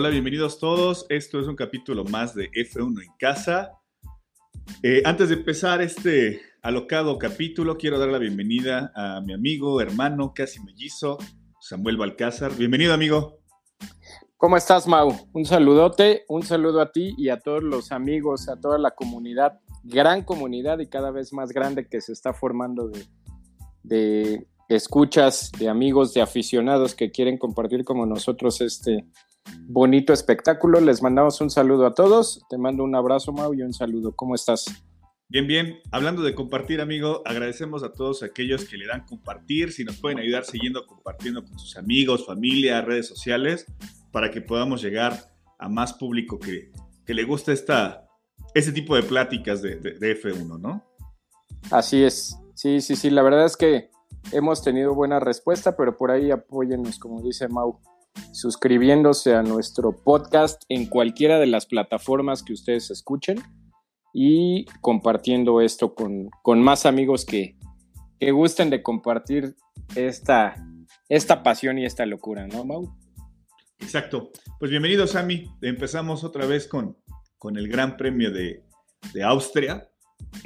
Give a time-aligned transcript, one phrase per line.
[0.00, 1.06] Hola, bienvenidos todos.
[1.08, 3.72] Esto es un capítulo más de F1 en casa.
[4.84, 10.32] Eh, antes de empezar este alocado capítulo, quiero dar la bienvenida a mi amigo, hermano,
[10.32, 11.18] casi mellizo,
[11.60, 12.54] Samuel Balcázar.
[12.54, 13.40] Bienvenido, amigo.
[14.36, 15.12] ¿Cómo estás, Mau?
[15.32, 19.58] Un saludote, un saludo a ti y a todos los amigos, a toda la comunidad,
[19.82, 25.68] gran comunidad y cada vez más grande que se está formando de, de escuchas, de
[25.68, 29.04] amigos, de aficionados que quieren compartir como nosotros este
[29.68, 30.80] bonito espectáculo.
[30.80, 32.42] Les mandamos un saludo a todos.
[32.48, 34.12] Te mando un abrazo, Mau, y un saludo.
[34.14, 34.66] ¿Cómo estás?
[35.28, 35.80] Bien, bien.
[35.90, 39.72] Hablando de compartir, amigo, agradecemos a todos aquellos que le dan compartir.
[39.72, 43.66] Si nos pueden ayudar siguiendo compartiendo con sus amigos, familia, redes sociales,
[44.10, 46.72] para que podamos llegar a más público que,
[47.04, 48.06] que le gusta esta,
[48.54, 50.82] este tipo de pláticas de, de, de F1, ¿no?
[51.70, 52.38] Así es.
[52.54, 53.10] Sí, sí, sí.
[53.10, 53.90] La verdad es que
[54.32, 57.80] hemos tenido buena respuesta, pero por ahí apóyennos, como dice Mau
[58.32, 63.42] suscribiéndose a nuestro podcast en cualquiera de las plataformas que ustedes escuchen
[64.12, 67.56] y compartiendo esto con, con más amigos que,
[68.18, 69.54] que, gusten de compartir
[69.94, 70.54] esta,
[71.08, 72.96] esta pasión y esta locura, ¿no, Mau?
[73.80, 74.30] Exacto.
[74.58, 75.46] Pues bienvenido, Sammy.
[75.62, 76.96] Empezamos otra vez con,
[77.38, 78.64] con el Gran Premio de,
[79.12, 79.88] de Austria.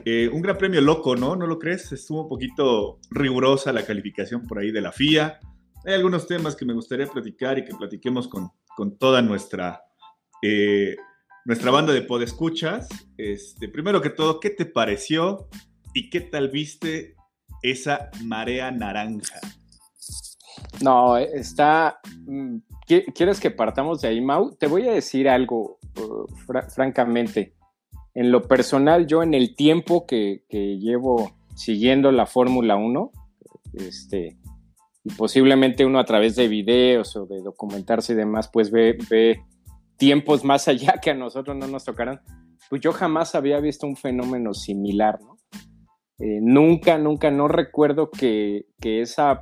[0.04, 1.34] Eh, un gran premio loco, ¿no?
[1.34, 1.90] ¿No lo crees?
[1.92, 5.40] Estuvo un poquito rigurosa la calificación por ahí de la FIA
[5.84, 9.82] hay algunos temas que me gustaría platicar y que platiquemos con, con toda nuestra,
[10.42, 10.96] eh,
[11.44, 12.88] nuestra banda de podescuchas.
[13.16, 15.48] Este, primero que todo, ¿qué te pareció
[15.94, 17.16] y qué tal viste
[17.62, 19.40] esa marea naranja?
[20.80, 22.00] No, está...
[22.26, 22.58] Mm,
[23.14, 24.54] ¿Quieres que partamos de ahí, Mau?
[24.56, 27.54] Te voy a decir algo, uh, fr francamente.
[28.12, 33.10] En lo personal, yo en el tiempo que, que llevo siguiendo la Fórmula 1,
[33.72, 34.36] este,
[35.04, 39.42] y posiblemente uno a través de videos o de documentarse y demás, pues ve, ve
[39.96, 42.20] tiempos más allá que a nosotros no nos tocarán,
[42.68, 45.18] pues yo jamás había visto un fenómeno similar.
[46.18, 49.40] Eh, nunca, nunca, no recuerdo que, que, esa,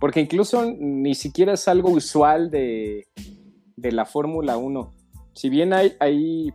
[0.00, 3.06] porque incluso ni siquiera es algo usual de,
[3.76, 4.92] de la Fórmula 1.
[5.34, 6.50] Si bien hay, hay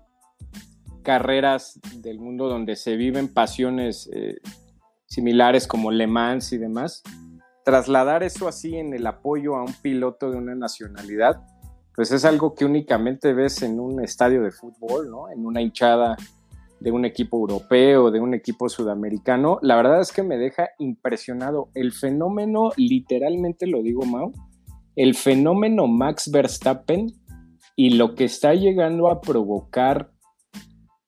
[1.03, 4.35] carreras del mundo donde se viven pasiones eh,
[5.07, 7.01] similares como Le Mans y demás,
[7.69, 11.43] trasladar eso así en el apoyo a un piloto de una nacionalidad,
[11.95, 15.29] pues es algo que únicamente ves en un estadio de fútbol, ¿no?
[15.29, 16.17] En una hinchada
[16.79, 19.59] de un equipo europeo, de un equipo sudamericano.
[19.61, 21.69] La verdad es que me deja impresionado.
[21.75, 24.31] El fenómeno, literalmente lo digo, Mau,
[24.95, 27.11] el fenómeno Max Verstappen
[27.75, 30.09] y lo que está llegando a provocar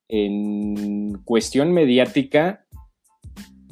[0.09, 2.67] en cuestión mediática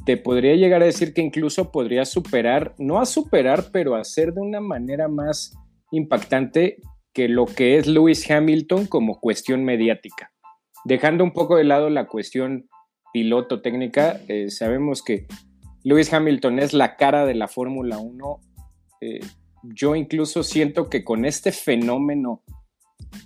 [0.09, 4.33] te podría llegar a decir que incluso podría superar, no a superar, pero a hacer
[4.33, 5.55] de una manera más
[5.91, 6.77] impactante
[7.13, 10.31] que lo que es Lewis Hamilton como cuestión mediática.
[10.83, 12.67] Dejando un poco de lado la cuestión
[13.13, 15.27] piloto técnica, eh, sabemos que
[15.83, 18.39] Lewis Hamilton es la cara de la Fórmula 1.
[19.01, 19.19] Eh,
[19.61, 22.41] yo incluso siento que con este fenómeno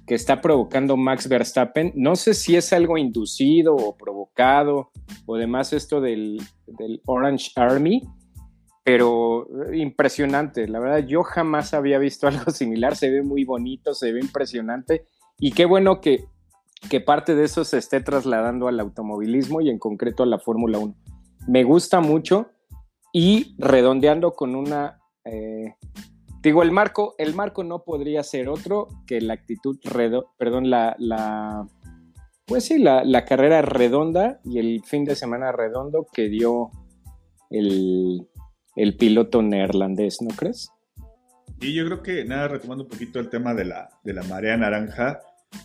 [0.05, 1.93] que está provocando Max Verstappen.
[1.95, 4.91] No sé si es algo inducido o provocado
[5.25, 8.01] o demás esto del, del Orange Army,
[8.83, 10.67] pero impresionante.
[10.67, 12.95] La verdad, yo jamás había visto algo similar.
[12.95, 15.05] Se ve muy bonito, se ve impresionante.
[15.39, 16.25] Y qué bueno que,
[16.89, 20.79] que parte de eso se esté trasladando al automovilismo y en concreto a la Fórmula
[20.79, 20.95] 1.
[21.47, 22.49] Me gusta mucho
[23.11, 25.75] y redondeando con una eh,
[26.43, 29.79] Digo, el marco, el marco no podría ser otro que la actitud,
[30.37, 31.65] perdón, la, la,
[32.45, 36.69] pues sí, la, la, carrera redonda y el fin de semana redondo que dio
[37.49, 38.27] el,
[38.75, 40.69] el piloto neerlandés, ¿no crees?
[41.61, 44.57] Y yo creo que, nada, retomando un poquito el tema de la, de la marea
[44.57, 45.21] naranja,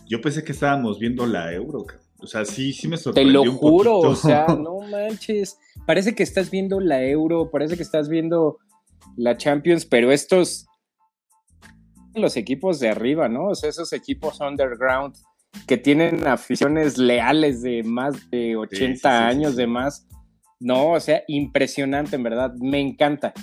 [0.07, 1.85] yo pensé que estábamos viendo la euro,
[2.21, 3.41] o sea, sí, sí me sorprendió.
[3.41, 5.59] Te lo juro, o sea, no manches.
[5.85, 8.59] Parece que estás viendo la euro, parece que estás viendo
[9.17, 10.68] la Champions, pero estos
[12.15, 13.47] los equipos de arriba, ¿no?
[13.47, 15.15] O sea, esos equipos underground
[15.67, 20.07] que tienen aficiones leales de más de 80 años de más.
[20.59, 23.33] No, o sea, impresionante, en verdad, me encanta.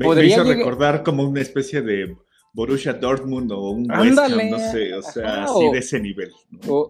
[0.00, 2.16] Podría me hizo recordar como una especie de
[2.54, 6.30] Borussia Dortmund o un West Ham, no sé, o sea, así de ese nivel.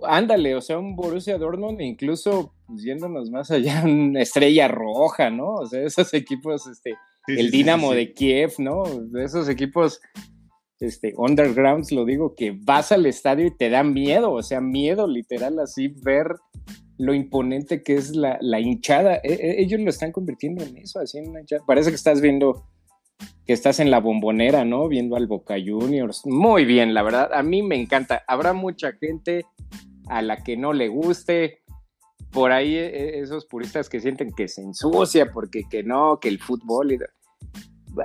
[0.07, 5.55] ándale, o sea, un Borussia Dortmund, incluso pues, yéndonos más allá, una estrella roja, ¿no?
[5.55, 6.95] O sea, esos equipos, este,
[7.29, 8.83] el Dinamo de Kiev, ¿no?
[8.85, 10.01] De esos equipos
[10.83, 15.07] este, undergrounds, lo digo, que vas al estadio y te da miedo, o sea, miedo
[15.07, 16.35] literal así ver
[16.99, 19.17] lo imponente que es la, hinchada.
[19.17, 21.63] E, e, ellos lo están convirtiendo en eso, así en una hinchada.
[21.67, 22.67] Parece que estás viendo
[23.47, 24.89] que estás en la bombonera, ¿no?
[24.89, 26.23] Viendo al Boca Juniors.
[26.27, 28.23] Muy bien, la verdad, a mí me encanta.
[28.27, 29.45] Habrá mucha gente
[30.09, 31.59] a la que no le guste.
[32.31, 36.39] Por ahí e, esos puristas que sienten que se ensucia porque que no, que el
[36.39, 36.99] fútbol.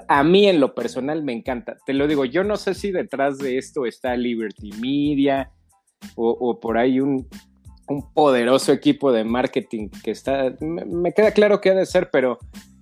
[0.07, 1.77] A mí en lo personal me encanta.
[1.85, 5.51] Te lo digo, yo no sé si detrás de esto está Liberty Media
[6.15, 7.27] o, por ahí un,
[8.13, 10.53] poderoso equipo de marketing que está...
[10.59, 12.37] me queda claro que ha de ser, pero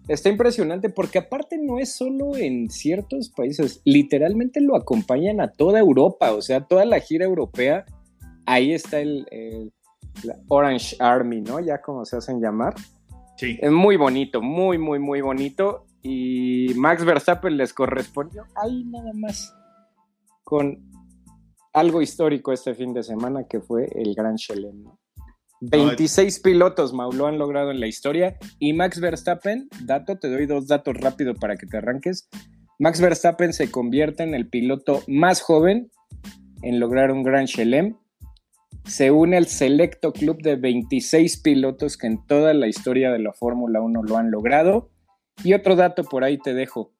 [0.07, 5.80] Está impresionante porque aparte no es solo en ciertos países, literalmente lo acompañan a toda
[5.80, 7.86] Europa, o sea, toda la gira europea,
[8.46, 9.25] ahí está el,
[10.48, 11.60] Orange Army, ¿no?
[11.60, 12.75] Ya como se hacen llamar.
[13.38, 13.57] Sí.
[13.60, 15.84] Es muy bonito, muy, muy, muy bonito.
[16.07, 19.52] Y Max Verstappen les correspondió ahí nada más
[20.44, 20.88] con
[21.74, 25.00] algo histórico este fin de semana que fue el Gran Chelem, ¿no?
[25.62, 28.38] 26 pilotos, Mau, lo han logrado en la historia.
[28.60, 32.30] Y Max Verstappen, dato, te doy dos datos rápido para que te arranques.
[32.78, 35.90] Max Verstappen se convierte en el piloto más joven
[36.62, 37.98] en lograr un Grand Chelem.
[38.84, 43.34] Se une al selecto club de 26 pilotos que en toda la historia de la
[43.34, 44.92] Fórmula 1 lo han logrado.
[45.43, 46.93] Y otro dato por ahí te dejo.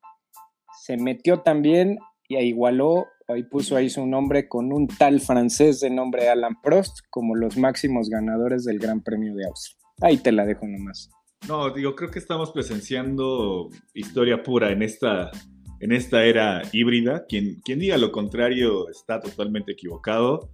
[0.84, 1.98] Se metió también
[2.28, 7.00] y igualó ahí puso ahí su nombre con un tal francés de nombre Alan Prost
[7.10, 9.78] como los máximos ganadores del Gran Premio de Austria.
[10.02, 11.10] Ahí te la dejo nomás.
[11.48, 15.32] No, digo, creo que estamos presenciando historia pura en esta,
[15.80, 17.26] en esta era híbrida.
[17.28, 20.50] Quien, quien diga lo contrario está totalmente equivocado.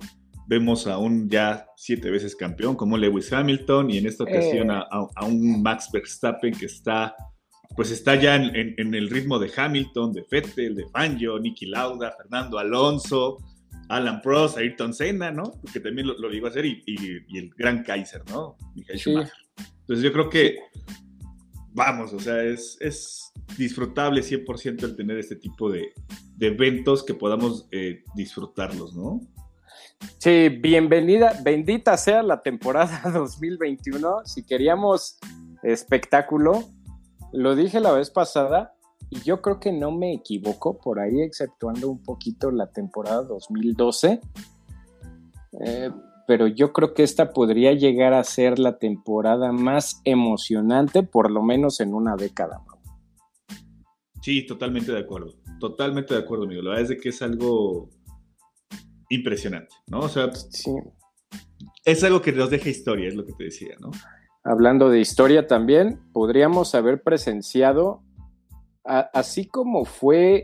[0.48, 4.84] Vemos a un ya siete veces campeón como Lewis Hamilton y en esta ocasión eh.
[4.90, 7.16] a un Max Verstappen que está
[7.76, 12.60] pues está ya en, el ritmo de Hamilton, de Vettel, de Fangio, Nicky Lauda, Fernando
[12.60, 13.38] Alonso,
[13.90, 15.54] Alan Prost, Ayrton Senna, ¿no?
[15.72, 16.84] Que también lo, lo a hacer, y,
[17.38, 18.58] el gran Kaiser, ¿no?
[18.76, 19.34] Michael Schumacher.
[19.82, 20.60] Entonces yo creo que,
[21.74, 25.94] vamos, o sea, es, es disfrutable 100% el tener este tipo de,
[26.40, 29.22] eventos que podamos eh, disfrutarlos, ¿no?
[30.18, 34.26] Sí, bienvenida, bendita sea la temporada 2021.
[34.26, 35.20] Si queríamos
[35.64, 36.70] espectáculo,
[37.34, 38.74] lo dije la vez pasada
[39.10, 44.22] y yo creo que no me equivoco por ahí, exceptuando un poquito la temporada 2012.
[45.66, 45.92] Eh,
[46.28, 51.44] pero yo creo que esta podría llegar a ser la temporada más emocionante, por lo
[51.44, 52.64] menos en una década.
[54.22, 55.34] Sí, totalmente de acuerdo.
[55.60, 56.62] Totalmente de acuerdo, amigo.
[56.62, 57.90] La verdad es que es algo
[59.10, 60.00] impresionante, ¿no?
[60.00, 60.72] O sea, sí.
[61.84, 63.92] es algo que nos deja historia, es lo que te decía, ¿no?
[64.44, 68.04] Hablando de historia también, podríamos haber presenciado,
[68.84, 70.44] así como fue,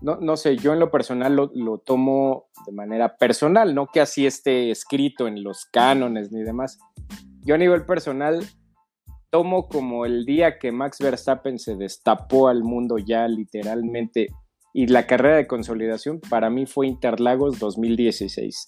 [0.00, 4.00] no, no, sé, yo en lo personal lo, lo, tomo de manera personal, no que
[4.00, 6.78] así esté escrito en los cánones ni demás.
[7.40, 8.44] Yo a nivel personal
[9.30, 14.28] tomo como el día que Max Verstappen se destapó al mundo ya literalmente
[14.72, 18.66] y la carrera de consolidación para mí fue Interlagos 2016.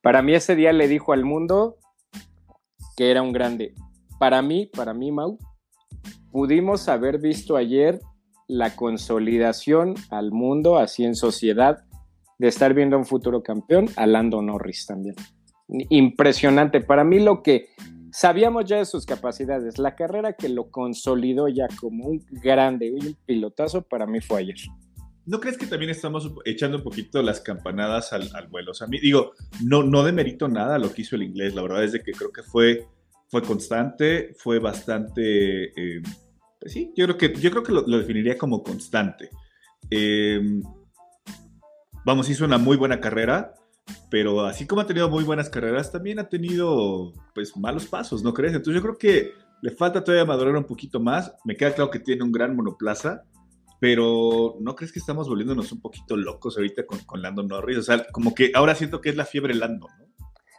[0.00, 1.76] Para mí ese día le dijo al mundo,
[2.96, 3.74] que era un grande.
[4.18, 5.38] Para mí, para mí, Mau,
[6.30, 8.00] pudimos haber visto ayer
[8.48, 11.84] la consolidación al mundo, así en sociedad,
[12.38, 15.14] de estar viendo a un futuro campeón, a Lando Norris también.
[15.90, 16.80] Impresionante.
[16.80, 17.68] Para mí lo que
[18.12, 23.16] sabíamos ya de sus capacidades, la carrera que lo consolidó ya como un grande, un
[23.24, 24.56] pilotazo, para mí fue ayer.
[25.24, 28.72] ¿No crees que también estamos echando un poquito las campanadas al, vuelo?
[28.72, 29.32] O sea, digo,
[29.64, 31.54] no, no demerito nada lo que hizo el inglés.
[31.54, 32.88] La verdad es de que creo que fue,
[33.28, 35.66] fue constante, fue bastante.
[35.76, 36.02] Eh,
[36.60, 39.30] pues sí, yo creo que, yo creo que lo, definiría como constante.
[39.90, 40.60] Em,
[42.04, 43.54] vamos, hizo una muy buena carrera,
[44.10, 48.34] pero así como ha tenido muy buenas carreras, también ha tenido pues malos pasos, ¿no
[48.34, 48.54] crees?
[48.54, 51.32] Entonces yo creo que le falta todavía madurar un poquito más.
[51.44, 53.22] Me queda claro que tiene un gran monoplaza
[53.82, 57.78] pero ¿no crees que estamos volviéndonos un poquito locos ahorita con, con Lando Norris?
[57.78, 60.06] O sea, como que ahora siento que es la fiebre Lando, ¿no?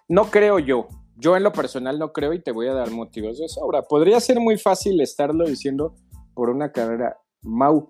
[0.10, 0.90] No creo yo.
[1.16, 3.84] Yo en lo personal no creo y te voy a dar motivos de sobra.
[3.84, 5.96] Podría ser muy fácil estarlo diciendo
[6.34, 7.16] por una carrera.
[7.44, 7.90] Mau,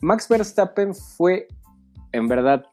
[0.00, 1.46] Max Verstappen fue,
[2.10, 2.64] en verdad,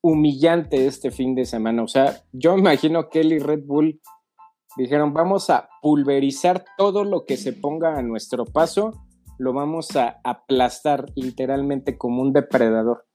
[0.00, 1.82] humillante este fin de semana.
[1.82, 4.00] O sea, yo imagino que él y Red Bull
[4.78, 9.04] dijeron, vamos a pulverizar todo lo que se ponga a nuestro paso,
[9.42, 13.06] lo vamos a aplastar literalmente como un depredador.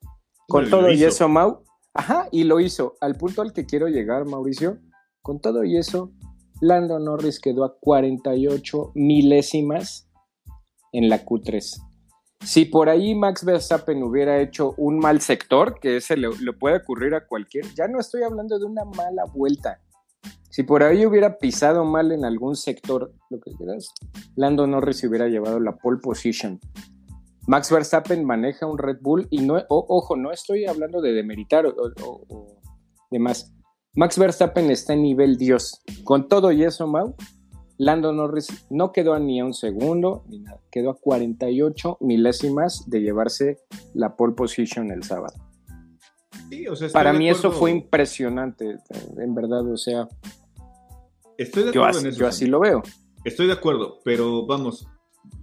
[0.50, 2.98] Con todo y eso, Mau, ajá, y lo hizo.
[3.00, 4.78] Al punto al que quiero llegar, Mauricio,
[5.22, 6.12] con todo y eso,
[6.60, 10.10] Lando Norris quedó a 48 milésimas
[10.92, 11.82] en la Q3.
[12.42, 16.30] Si por ahí Max Verstappen hubiera hecho un mal sector, que ese le,
[16.60, 19.80] puede ocurrir a cualquier, ya no estoy hablando de una mala vuelta.
[20.50, 23.94] Si por ahí hubiera pisado mal en algún sector, lo que quieras,
[24.36, 26.60] Lando Norris hubiera llevado la pole position.
[27.46, 31.74] Max Verstappen maneja un Red Bull y no, ojo, no estoy hablando de demeritar o,
[32.02, 32.48] o
[33.12, 33.54] demás.
[33.96, 35.82] Max Verstappen está en nivel Dios.
[36.04, 37.16] Con todo y eso, Mau,
[37.78, 43.02] Lando Norris no quedó ni a un segundo, ni nada, quedó a 48 milésimas de
[43.02, 43.60] llevarse
[43.94, 45.47] la pole position el sábado.
[46.94, 48.78] Para mí eso fue impresionante,
[49.18, 50.08] en verdad, o sea.
[51.38, 52.20] Estoy de acuerdo yo, en eso.
[52.20, 52.82] Yo así lo veo.
[53.24, 54.88] Estoy de acuerdo, pero vamos,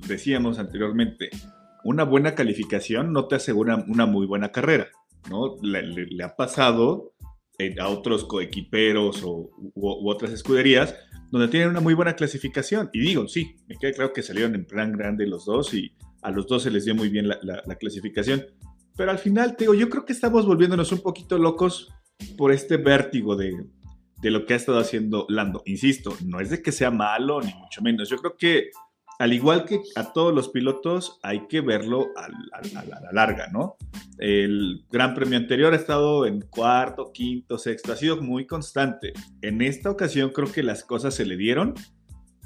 [0.06, 1.30] decíamos anteriormente,
[1.84, 4.88] una buena calificación no te asegura una muy buena carrera,
[5.30, 5.56] ¿no?
[5.62, 7.12] Le, ha pasado
[7.58, 10.94] eh, a otros coequiperos o, u otras escuderías
[11.34, 12.90] donde tienen una muy buena clasificación.
[12.92, 15.92] Y digo, sí, me queda claro que salieron en plan grande los dos y
[16.22, 18.46] a los dos se les dio muy bien la, clasificación.
[18.96, 21.92] Pero al final, te digo, yo creo que estamos volviéndonos un poquito locos
[22.36, 23.66] por este vértigo de,
[24.20, 25.62] de lo que ha estado haciendo Lando.
[25.66, 28.08] Insisto, no es de que sea malo, ni mucho menos.
[28.08, 28.70] Yo creo que
[29.18, 32.28] al igual que a todos los pilotos, hay que verlo a,
[32.72, 33.76] la larga, ¿no?
[34.18, 39.12] El Gran Premio anterior ha estado en cuarto, quinto, sexto, ha sido muy constante.
[39.40, 41.74] En esta ocasión creo que las cosas se le dieron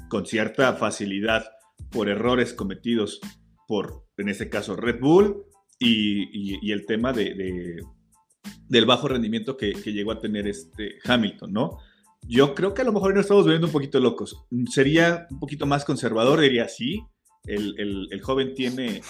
[0.09, 1.45] con cierta facilidad
[1.89, 3.19] por errores cometidos
[3.67, 5.43] por, en este caso, Red Bull
[5.79, 7.81] y, el tema de,
[8.67, 11.77] del bajo rendimiento que, llegó a tener este Hamilton, ¿no?
[12.27, 14.45] Yo creo que a lo mejor nos estamos volviendo un poquito locos.
[14.69, 17.01] Sería un poquito más conservador, diría sí.
[17.45, 19.01] El, joven tiene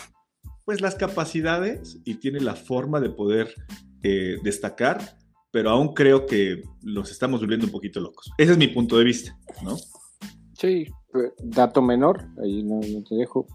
[0.63, 3.53] pues las capacidades y tiene la forma de poder
[4.03, 5.17] eh, destacar,
[5.51, 8.31] pero aún creo que los estamos volviendo un poquito locos.
[8.37, 9.75] Ese es mi punto de vista, ¿no?
[10.53, 10.85] Sí,
[11.43, 13.47] dato menor, ahí no, te dejo.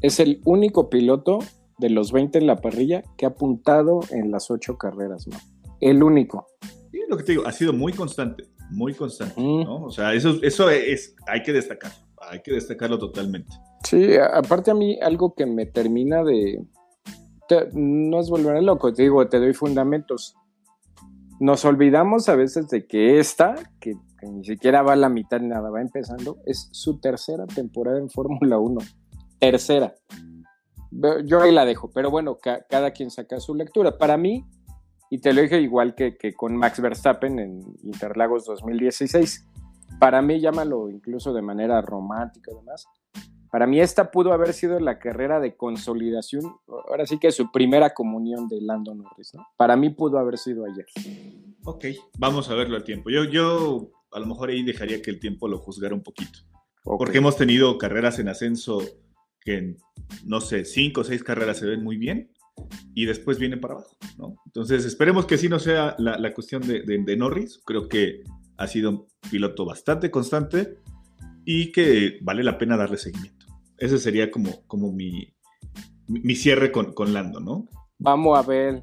[0.00, 1.38] Es el único piloto
[1.78, 5.36] de los 20 en la parrilla que ha apuntado en las 8 carreras, ¿no?
[5.80, 6.46] El único.
[6.90, 9.84] Sí, lo que te digo, ha sido muy constante muy constante, ¿no?
[9.84, 11.98] O sea, eso, eso es, hay que destacarlo,
[12.30, 13.54] hay que destacarlo totalmente.
[13.84, 16.64] Sí, aparte a mí algo que me termina de...
[17.74, 20.34] no es volver loco, te digo, te doy fundamentos.
[21.38, 25.48] Nos olvidamos a veces de que esta, que, ni siquiera va a la mitad ni
[25.48, 28.80] nada, va empezando, es su tercera temporada en Fórmula 1.
[29.38, 29.94] Tercera.
[30.90, 33.98] Yo ahí la dejo, pero bueno, cada quien saca su lectura.
[33.98, 34.44] Para mí,
[35.10, 39.46] y te lo dije igual que, con Max Verstappen en Interlagos 2016.
[40.00, 42.86] Para mí, llámalo incluso de manera romántica y demás.
[43.50, 47.94] Para mí esta pudo haber sido la carrera de consolidación, ahora sí que su primera
[47.94, 49.46] comunión de Lando Norris, ¿no?
[49.56, 50.84] Para mí pudo haber sido ayer.
[51.64, 51.86] Ok,
[52.18, 53.08] vamos a verlo al tiempo.
[53.08, 56.40] Yo, yo a lo mejor ahí dejaría que el tiempo lo juzgara un poquito.
[56.82, 58.80] Porque hemos tenido carreras en ascenso
[59.46, 59.76] que
[60.24, 62.30] no sé, cinco o seis carreras se ven muy bien
[62.94, 64.36] y después viene para abajo, ¿no?
[64.46, 68.22] Entonces esperemos que sí no sea la, cuestión de, Norris, creo que
[68.56, 70.78] ha sido un piloto bastante constante
[71.44, 73.46] y que vale la pena darle seguimiento.
[73.78, 75.32] Ese sería como, como mi,
[76.08, 77.66] mi cierre con, con, Lando, ¿no?
[77.98, 78.82] Vamos a ver,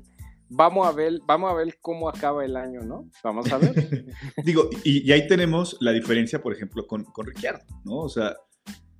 [0.49, 3.09] vamos a ver, vamos a ver cómo acaba el año, ¿no?
[3.23, 4.05] Vamos a ver.
[4.45, 7.97] Digo, y, ahí tenemos la diferencia, por ejemplo, con, con Ricciardo, ¿no?
[7.97, 8.35] O sea,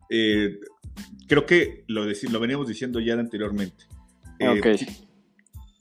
[0.09, 0.57] eh,
[1.27, 3.85] creo que lo, lo veníamos diciendo ya anteriormente
[4.39, 4.61] eh,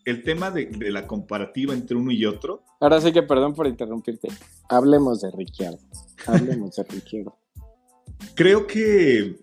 [0.04, 2.64] el tema de, la comparativa entre uno y otro.
[2.80, 4.28] Ahora sí que perdón por interrumpirte.
[4.68, 5.78] Hablemos de Ricciardo.
[6.26, 7.38] Hablemos de Ricciardo.
[8.34, 9.36] Creo que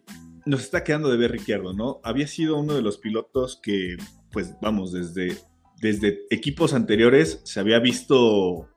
[0.45, 1.99] nos está quedando de ver Ricciardo, ¿no?
[2.03, 3.97] Había sido uno de los pilotos que,
[4.31, 5.37] pues vamos, desde,
[5.81, 8.69] desde equipos anteriores se había visto,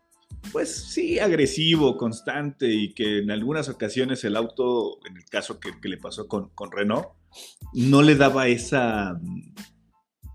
[0.53, 5.73] pues sí, agresivo, constante y que en algunas ocasiones el auto, en el caso que,
[5.89, 7.09] le pasó con, con Renault,
[7.73, 9.19] no le daba esa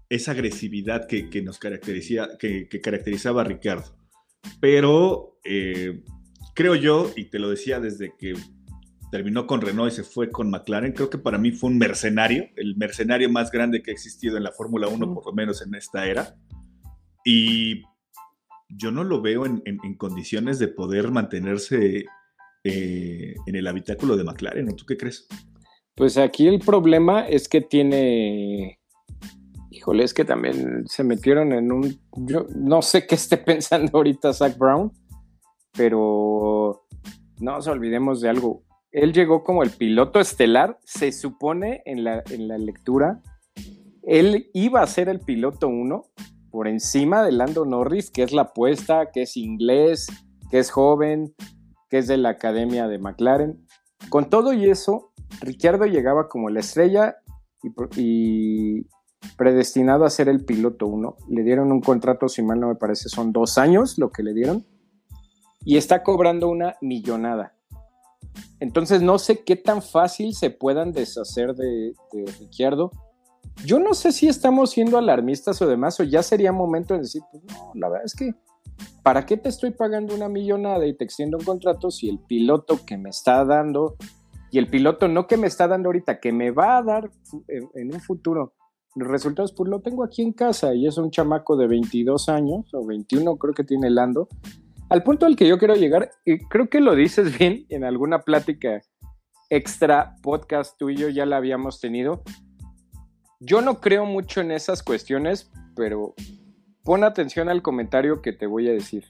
[0.10, 3.96] esa agresividad que, nos caracteriza, que, caracterizaba a Ricardo.
[4.60, 6.04] Pero eh,
[6.56, 8.34] creo yo, y te lo decía desde que
[9.12, 12.50] terminó con Renault y se fue con McLaren, creo que para mí fue un mercenario,
[12.56, 15.76] el mercenario más grande que ha existido en la Fórmula 1, por lo menos en
[15.76, 16.36] esta era.
[17.26, 17.84] Y
[18.70, 19.62] yo no lo veo en,
[19.98, 22.06] condiciones de poder mantenerse
[22.64, 24.76] eh, en el habitáculo de McLaren, ¿no?
[24.76, 25.28] ¿Tú qué crees?
[25.96, 28.78] Pues aquí el problema es que tiene
[29.78, 32.00] Híjole, es que también se metieron en un.
[32.16, 34.92] Yo no sé qué esté pensando ahorita Zach Brown,
[35.74, 36.88] pero
[37.40, 38.64] no nos olvidemos de algo.
[38.92, 43.22] Él llegó como el piloto estelar, se supone en la, en la lectura.
[44.02, 46.06] Él iba a ser el piloto uno
[46.52, 50.08] por encima de Lando Norris, que es la apuesta, que es inglés,
[50.50, 51.34] que es joven,
[51.90, 53.66] que es de la academia de McLaren.
[54.10, 55.12] Con todo y eso,
[55.42, 57.18] Ricciardo llegaba como la estrella
[57.96, 58.86] y,
[59.38, 61.18] predestinado a ser el piloto uno.
[61.30, 64.34] Le dieron un contrato, si mal no me parece, son dos años lo que le
[64.34, 64.66] dieron.
[65.66, 67.54] Y está cobrando una millonada.
[68.60, 72.92] Entonces no sé qué tan fácil se puedan deshacer de, de Ricciardo.
[73.66, 77.22] Yo no sé si estamos siendo alarmistas o demás, o ya sería momento de decir,
[77.32, 78.34] pues no, la verdad es que
[79.04, 82.80] ¿para qué te estoy pagando una millonada y te extiendo un contrato si el piloto
[82.86, 83.96] que me está dando,
[84.52, 87.12] y el piloto no que me está dando ahorita, que me va a dar
[87.48, 88.54] en, un futuro
[88.96, 92.66] los resultados, pues lo tengo aquí en casa y es un chamaco de 22 años
[92.74, 94.28] o 21 creo que tiene Lando.
[94.90, 98.20] Al punto al que yo quiero llegar, y creo que lo dices bien en alguna
[98.20, 98.82] plática
[99.50, 102.24] extra podcast tú y yo ya la habíamos tenido.
[103.40, 106.16] Yo no creo mucho en esas cuestiones, pero
[106.84, 109.06] pon atención al comentario que te voy a decir.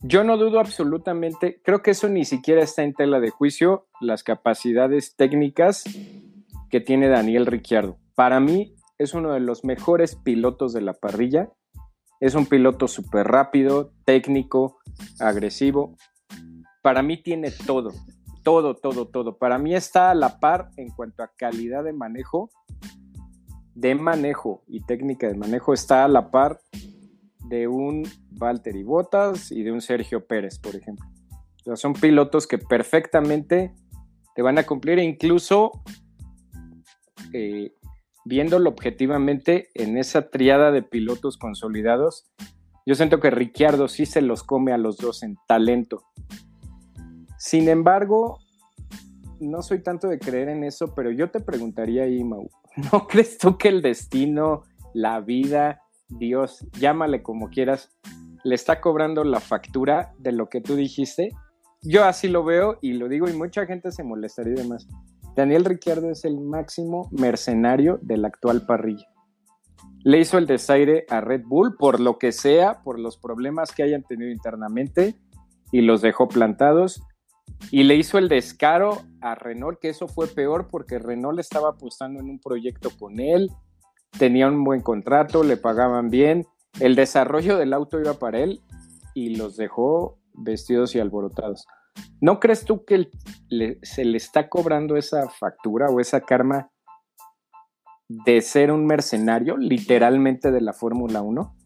[0.00, 4.22] Yo no dudo absolutamente, creo que eso ni siquiera está en tela de juicio, las
[4.22, 5.84] capacidades técnicas
[6.70, 7.98] que tiene Daniel Ricciardo.
[8.14, 11.50] Para mí es uno de los mejores pilotos de la parrilla.
[12.20, 14.78] Es un piloto súper rápido, técnico,
[15.18, 15.96] agresivo.
[16.82, 17.90] Para mí tiene todo,
[18.42, 19.38] todo, todo, todo.
[19.38, 22.50] Para mí está a la par en cuanto a calidad de manejo
[23.74, 26.60] de manejo y técnica de manejo está a la par
[27.48, 31.06] de un Valtteri Bottas y de un Sergio Pérez, por ejemplo.
[31.74, 33.74] son pilotos que perfectamente
[34.34, 35.70] te van a cumplir incluso
[37.32, 37.72] eh,
[38.24, 42.24] viéndolo objetivamente en esa triada de pilotos consolidados,
[42.86, 46.02] yo siento que Ricciardo sí se los come a los dos en talento.
[47.44, 48.38] Sin embargo,
[49.40, 52.48] no soy tanto de creer en eso, pero yo te preguntaría ahí, Mau,
[52.92, 54.62] ¿no crees tú que el destino,
[54.94, 57.90] la vida, Dios, llámale como quieras,
[58.44, 61.30] le está cobrando la factura de lo que tú dijiste?
[61.82, 64.86] Yo así lo veo y lo digo y mucha gente se molestaría de más.
[65.34, 69.08] Daniel Ricciardo es el máximo mercenario de la actual parrilla.
[70.04, 73.82] Le hizo el desaire a Red Bull por lo que sea, por los problemas que
[73.82, 75.16] hayan tenido internamente
[75.72, 77.02] y los dejó plantados
[77.70, 82.20] y le hizo el descaro a Renault, que eso fue peor porque Renault estaba apostando
[82.20, 83.50] en un proyecto con él,
[84.18, 86.46] tenía un buen contrato, le pagaban bien,
[86.80, 88.60] el desarrollo del auto iba para él
[89.14, 91.66] y los dejó vestidos y alborotados.
[92.20, 93.10] ¿No crees tú que
[93.82, 96.70] se le está cobrando esa factura o esa karma
[98.08, 101.56] de ser un mercenario, literalmente de la Fórmula 1?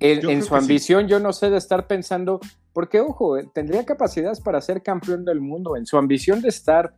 [0.00, 2.40] En, su ambición, yo no sé de estar pensando,
[2.74, 6.94] porque ojo, eh, tendría capacidades para ser campeón del mundo, en su ambición de estar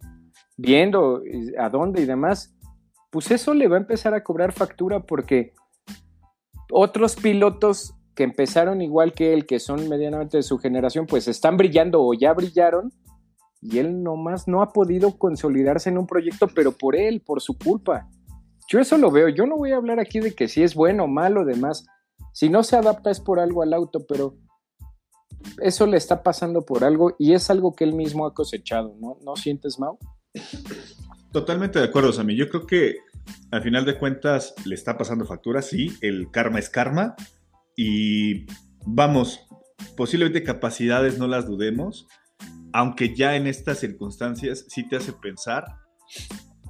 [0.57, 1.23] viendo
[1.59, 2.57] a dónde y demás,
[3.11, 5.53] pues eso le va a empezar a cobrar factura porque
[6.73, 11.59] otros pilotos que empezaron igual que él, que son medianamente de su generación, pues están
[11.59, 12.91] brillando o ya brillaron
[13.61, 17.57] y él nomás no ha podido consolidarse en un proyecto, pero por él, por su
[17.59, 18.09] culpa.
[18.69, 21.05] Yo eso lo veo, yo no voy a hablar aquí de que si es bueno
[21.05, 21.87] o malo, demás.
[22.33, 24.35] Si no se adapta es por algo al auto, pero
[25.63, 29.19] eso le está pasando por algo y es algo que él mismo ha cosechado, ¿no?
[29.25, 29.99] ¿No sientes, Mau?
[31.33, 32.37] Totalmente de acuerdo, Sammy.
[32.37, 32.97] Yo creo que
[33.51, 37.15] al final de cuentas le está pasando factura, sí, el karma es karma
[37.77, 38.47] y
[38.87, 39.41] vamos,
[39.97, 42.07] posiblemente capacidades no las dudemos,
[42.73, 45.65] aunque ya en estas circunstancias sí te hace pensar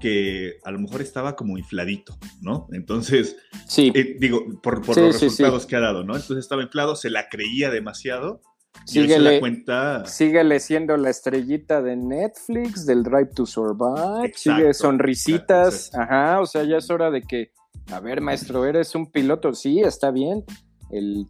[0.00, 2.68] que a lo mejor estaba como infladito, ¿no?
[2.72, 3.92] Entonces, sí.
[3.94, 6.14] Eh, digo, por, los resultados que ha dado, ¿no?
[6.14, 8.42] Entonces estaba inflado, se la creía demasiado.
[8.84, 10.04] Síguele, cuenta...
[10.06, 16.62] síguele siendo la estrellita de Netflix, del Drive to Survive, sigue sonrisitas, ajá, o sea,
[16.64, 17.50] ya es hora de que,
[17.92, 20.44] a ver, maestro, eres un piloto, sí, está bien,
[20.90, 21.26] el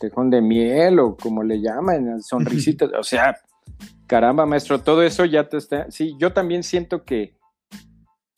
[0.00, 3.36] tejón de miel o como le llaman, sonrisitas, o sea,
[4.06, 7.36] caramba, maestro, todo eso ya te está, sí, yo también siento que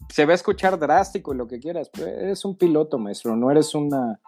[0.09, 3.51] se va a escuchar drástico y lo que quieras, pero eres un piloto, maestro, no
[3.51, 4.21] eres una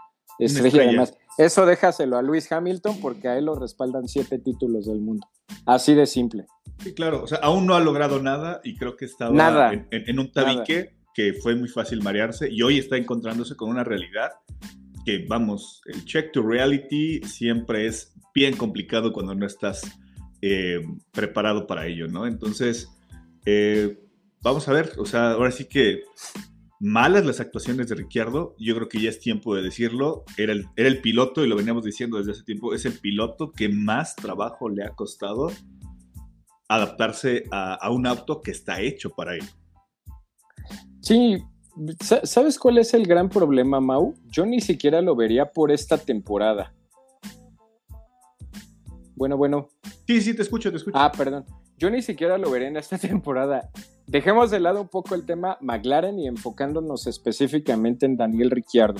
[0.47, 1.15] estrella, además.
[1.39, 5.27] Eso déjaselo a Luis Hamilton porque a él lo respaldan siete títulos del mundo.
[5.67, 6.47] Así de simple.
[6.83, 10.33] Sí, claro, o sea, aún no ha logrado nada y creo que estaba En, un
[10.33, 14.31] tabique que fue muy fácil marearse y hoy está encontrándose con una realidad
[15.05, 19.83] que, vamos, el check to reality siempre es bien complicado cuando no estás
[20.43, 22.27] eh, preparado para ello, ¿no?
[22.27, 22.89] Entonces,
[23.45, 23.99] eh,
[24.43, 26.03] vamos a ver, o sea, ahora sí que
[26.81, 28.57] malas las actuaciones de Ricciardo.
[28.59, 30.25] Yo creo que ya es tiempo de decirlo.
[30.37, 33.53] Era el, era el piloto, y lo veníamos diciendo desde hace tiempo, es el piloto
[33.53, 35.53] que más trabajo le ha costado
[36.69, 39.45] adaptarse a, a un auto que está hecho para él.
[41.01, 41.43] Sí,
[42.25, 44.15] ¿sabes cuál es el gran problema, Mau?
[44.27, 46.75] Yo ni siquiera lo vería por esta temporada.
[49.15, 49.69] Bueno, bueno.
[50.07, 50.97] Sí, sí, te escucho, te escucho.
[50.97, 51.45] Ah, perdón.
[51.77, 53.71] Yo ni siquiera lo veré en esta temporada.
[54.11, 58.99] Dejemos de lado un poco el tema McLaren y enfocándonos específicamente en Daniel Ricciardo.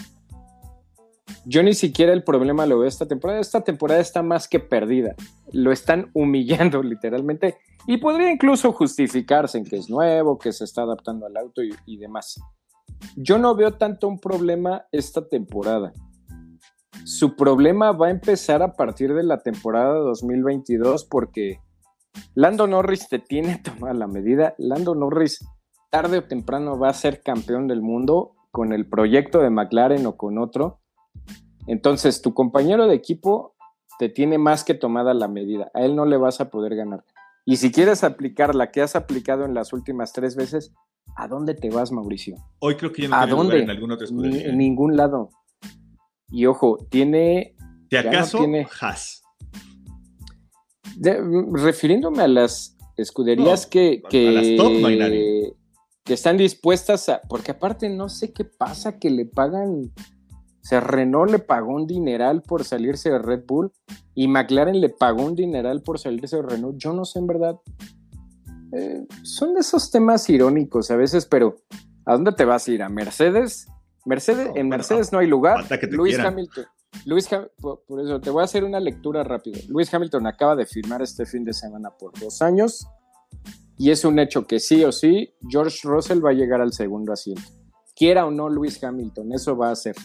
[1.45, 3.41] Yo ni siquiera el problema lo veo esta temporada.
[3.41, 5.17] Esta temporada está más que perdida.
[5.51, 7.57] Lo están humillando literalmente
[7.89, 11.75] y podría incluso justificarse en que es nuevo, que se está adaptando al auto y,
[11.87, 12.41] y demás.
[13.17, 15.93] Yo no veo tanto un problema esta temporada.
[17.05, 21.59] Su problema va a empezar a partir de la temporada 2022 porque
[22.35, 24.55] Lando Norris te tiene tomada la medida.
[24.59, 25.45] Lando Norris
[25.91, 30.17] tarde o temprano va a ser campeón del mundo con el proyecto de McLaren o
[30.17, 30.81] con otro.
[31.67, 33.55] Entonces, tu compañero de equipo
[33.99, 35.71] te tiene más que tomada la medida.
[35.75, 37.05] A él no le vas a poder ganar.
[37.45, 40.73] Y si quieres aplicar la que has aplicado en las últimas tres veces,
[41.17, 42.37] ¿a dónde te vas, Mauricio?
[42.61, 43.55] Hoy creo que ya no ¿A dónde?
[43.55, 44.49] lugar en alguna otra escudería.
[44.49, 45.31] en ningún lado.
[46.29, 47.55] Y ojo, tiene.
[47.91, 49.20] Si no acaso, tiene- Haas.
[51.01, 55.55] De- refiriéndome a las escuderías No, que, que, a las top no hay nadie.
[56.05, 57.21] que están dispuestas a.
[57.29, 59.93] Porque aparte, no sé qué pasa que le pagan.
[60.63, 63.73] O sea, Renault le pagó un dineral por salirse de Red Bull
[64.15, 66.77] y McLaren le pagó un dineral por salirse de Renault.
[66.77, 67.57] Yo no sé en verdad.
[68.73, 71.57] Eh, son de esos temas irónicos a veces, pero
[72.05, 72.83] ¿a dónde te vas a ir?
[72.83, 73.67] ¿A Mercedes?
[74.05, 75.65] Mercedes No, en Mercedes no hay lugar.
[75.91, 76.35] Luis quieran.
[76.35, 76.65] Hamilton.
[77.05, 77.29] Luis
[77.61, 79.59] por, por eso te voy a hacer una lectura rápida.
[79.69, 82.87] Luis Hamilton acaba de firmar este fin de semana por dos años
[83.79, 87.13] y es un hecho que sí o sí George Russell va a llegar al segundo
[87.13, 87.43] asiento.
[87.97, 89.97] Quiera o no Luis Hamilton, eso va a ser.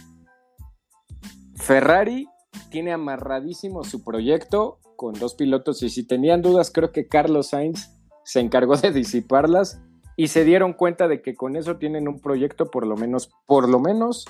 [1.55, 2.27] Ferrari
[2.69, 7.89] tiene amarradísimo su proyecto con dos pilotos y si tenían dudas creo que Carlos Sainz
[8.23, 9.81] se encargó de disiparlas
[10.17, 13.67] y se dieron cuenta de que con eso tienen un proyecto por lo menos, por
[13.67, 14.25] lo menos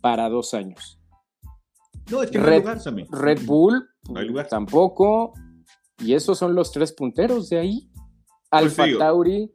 [0.00, 1.00] para dos años.
[2.10, 3.06] No, es que no hay Red- lugar, Sammy.
[3.10, 4.48] Red Bull No hay lugar.
[4.48, 5.32] tampoco.
[5.98, 7.90] Y esos son los tres punteros de ahí.
[8.50, 9.54] Pues Alfa digo, Tauri.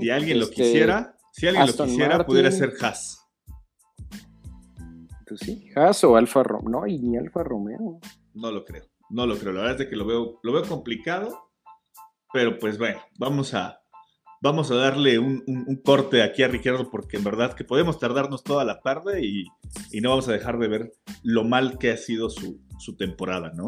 [0.00, 2.26] Si alguien lo este, quisiera, si alguien Aston lo quisiera, Martin.
[2.26, 3.20] pudiera ser Haas.
[5.26, 6.80] Pues sí, Haas o Alfa Romeo.
[6.80, 7.98] No, y ni Alfa Romeo.
[8.34, 8.84] No lo creo.
[9.10, 9.52] No lo creo.
[9.52, 11.50] La verdad es que lo veo, lo veo complicado.
[12.32, 13.80] Pero pues bueno, vamos a,
[14.44, 17.98] vamos a darle un, un- un corte aquí a Ricardo porque en verdad que podemos
[17.98, 19.44] tardarnos toda la tarde y,
[19.90, 23.50] y no vamos a dejar de ver lo mal que ha sido su, su temporada,
[23.54, 23.66] ¿no?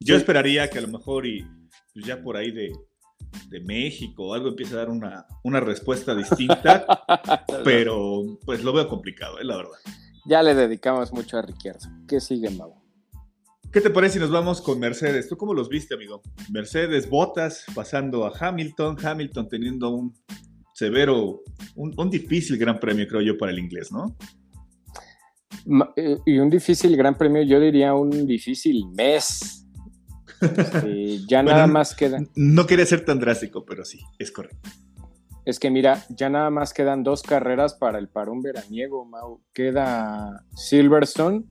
[0.00, 0.20] Yo Sí.
[0.20, 1.46] esperaría que a lo mejor y
[1.94, 2.72] pues ya por ahí de,
[3.48, 6.84] de México o algo empiece a dar una, una respuesta distinta,
[7.64, 9.44] pero pues lo veo complicado, ¿eh?
[9.44, 9.78] la verdad.
[10.26, 11.86] Ya le dedicamos mucho a Ricciardo.
[12.06, 12.74] ¿Qué sigue, Mau?
[13.70, 15.28] ¿Qué te parece si nos vamos con Mercedes?
[15.28, 16.22] ¿Tú cómo los viste, amigo?
[16.50, 20.14] Mercedes, Botas, pasando a Hamilton, Hamilton teniendo un
[20.72, 21.42] severo,
[21.74, 24.16] un, un difícil gran premio, creo yo, para el inglés, ¿no?
[25.96, 29.54] Eh, Y un difícil gran premio, yo diría un difícil mes.
[30.40, 32.28] Este, ya Bueno, nada más quedan.
[32.36, 34.70] No quería ser tan drástico, pero sí, es correcto.
[35.44, 39.42] Es que mira, ya nada más quedan dos carreras para el parón veraniego, Mau.
[39.52, 41.44] Queda Silverstone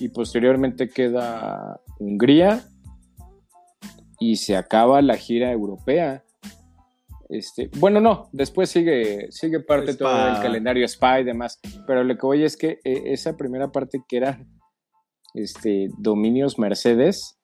[0.00, 2.62] y posteriormente queda Hungría
[4.18, 6.24] y se acaba la gira europea.
[7.28, 10.04] Este, bueno, no, después sigue, sigue parte Spa.
[10.04, 13.72] todo el calendario Spa y demás, pero lo que voy es que eh, esa primera
[13.72, 14.38] parte que era
[15.34, 17.38] este, dominios Mercedes,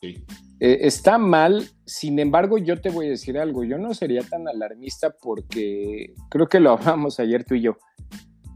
[0.00, 0.24] Sí.
[0.60, 3.64] eh, está mal, sin embargo, yo te voy a decir algo.
[3.64, 7.76] Yo no sería tan alarmista porque creo que lo hablamos ayer tú y yo.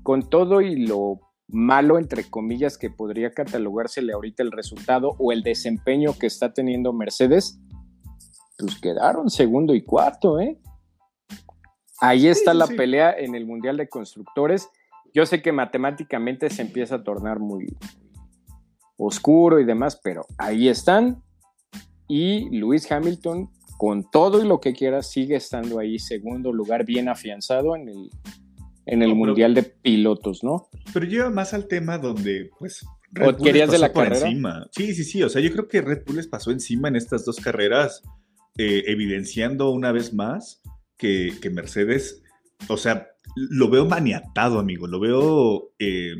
[0.03, 5.43] Con todo y lo malo, entre comillas, que podría catalogársele ahorita el resultado o el
[5.43, 7.59] desempeño que está teniendo Mercedes,
[8.59, 10.61] pues quedaron segundo y cuarto, ¿eh?
[12.01, 12.75] Ahí está sí, la sí.
[12.75, 14.69] pelea en el Mundial de Constructores.
[15.13, 17.77] Yo sé que matemáticamente se empieza a tornar muy
[18.97, 21.23] oscuro y demás, pero ahí están.
[22.07, 27.09] Y Luis Hamilton, con todo y lo que quiera, sigue estando ahí, segundo lugar, bien
[27.09, 28.11] afianzado en el,
[28.88, 30.68] en el No, pero- Mundial de Pilotos, ¿no?
[30.92, 32.85] Pero lleva más al tema donde, pues,
[33.20, 34.27] ¿O Bull querías les de la por carrera?
[34.29, 34.66] encima.
[34.72, 35.22] Sí, sí, sí.
[35.22, 38.03] O sea, yo creo que Red Bull les pasó encima en estas dos carreras,
[38.59, 40.61] eh, evidenciando una vez más
[40.96, 42.22] que, que Mercedes,
[42.68, 44.87] o sea, lo veo maniatado, amigo.
[44.88, 46.16] Lo veo, eh,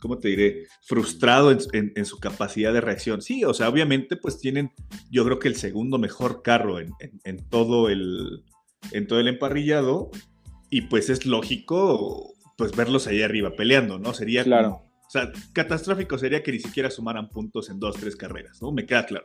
[0.00, 0.64] ¿cómo te diré?
[0.82, 3.20] Frustrado en, en- en su capacidad de reacción.
[3.20, 4.72] Sí, o sea, obviamente, pues tienen,
[5.10, 6.92] yo creo que el segundo mejor carro en-
[7.24, 8.42] en todo el,
[8.92, 10.10] en todo el emparrillado.
[10.70, 14.14] Y pues es lógico pues verlos ahí arriba peleando, ¿no?
[14.14, 14.82] Sería Claro.
[15.06, 18.72] o sea, catastrófico sería que ni siquiera sumaran puntos en dos, tres carreras, ¿no?
[18.72, 19.24] Me queda claro.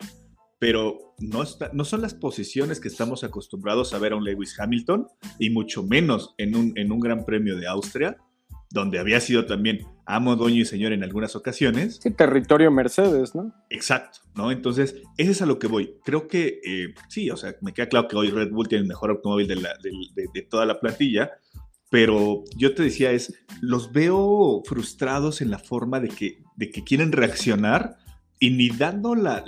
[0.59, 4.59] Pero no, está, no son las posiciones que estamos acostumbrados a ver a un Lewis
[4.59, 5.07] Hamilton,
[5.39, 8.17] y mucho menos en un, en un Gran Premio de Austria,
[8.71, 11.99] donde había sido también amo, dueño y señor en algunas ocasiones.
[12.01, 13.53] Sí, territorio Mercedes, ¿no?
[13.69, 14.51] Exacto, ¿no?
[14.51, 15.95] Entonces, ese es a lo que voy.
[16.03, 18.87] Creo que eh, sí, o sea, me queda claro que hoy Red Bull tiene el
[18.87, 21.31] mejor automóvil de, la- de- de toda la plantilla,
[21.89, 26.83] pero yo te decía es, los veo frustrados en la forma de que, de que
[26.83, 27.97] quieren reaccionar
[28.39, 29.43] y ni dando la,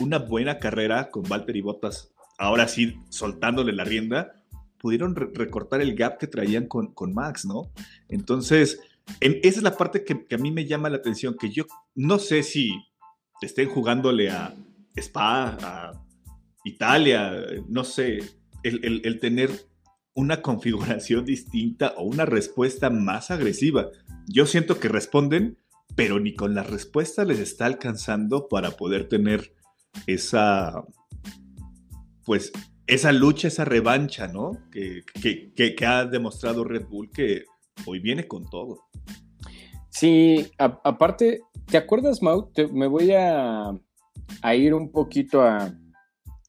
[0.00, 4.42] una buena carrera con Valtteri Bottas, ahora sí, soltándole la rienda,
[4.84, 7.72] pudieron re- recortar el gap que traían con, con Max, ¿no?
[8.10, 8.80] Entonces,
[9.20, 12.18] en- esa es la parte que, a mí me llama la atención, que yo no
[12.18, 12.70] sé si
[13.40, 14.54] estén jugándole a
[14.94, 16.04] Spa, a
[16.64, 17.32] Italia,
[17.66, 18.18] no sé,
[18.62, 19.50] el, el- el tener
[20.12, 23.88] una configuración distinta o una respuesta más agresiva.
[24.28, 25.56] Yo siento que responden,
[25.96, 29.54] pero ni con la respuesta les está alcanzando para poder tener
[30.06, 30.84] esa,
[32.26, 32.52] pues,
[32.86, 34.52] esa lucha, esa revancha, ¿no?
[34.70, 37.44] Que, que- que- ha demostrado Red Bull que
[37.86, 38.80] hoy viene con todo.
[39.90, 42.50] Sí, aparte, ¿te acuerdas, Mau?
[42.72, 43.70] Me voy a,
[44.42, 45.72] a ir un poquito a,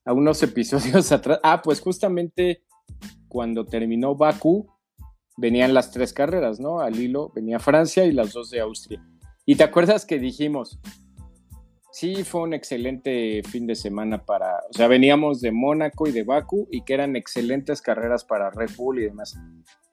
[0.06, 1.40] a unos episodios atrás.
[1.44, 2.64] Ah, pues justamente
[3.28, 4.68] cuando terminó Baku,
[5.38, 6.80] venían las tres carreras, ¿no?
[6.80, 9.06] Al hilo venía Francia y las dos de Austria.
[9.46, 10.80] Y te acuerdas que dijimos,
[11.96, 16.24] sí, fue un excelente fin de semana para, o sea, veníamos de Mónaco y de
[16.24, 19.40] Baku y que eran excelentes carreras para Red Bull y demás.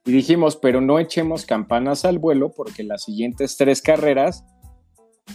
[0.05, 4.43] Y dijimos, pero no echemos campanas al vuelo porque las siguientes tres carreras,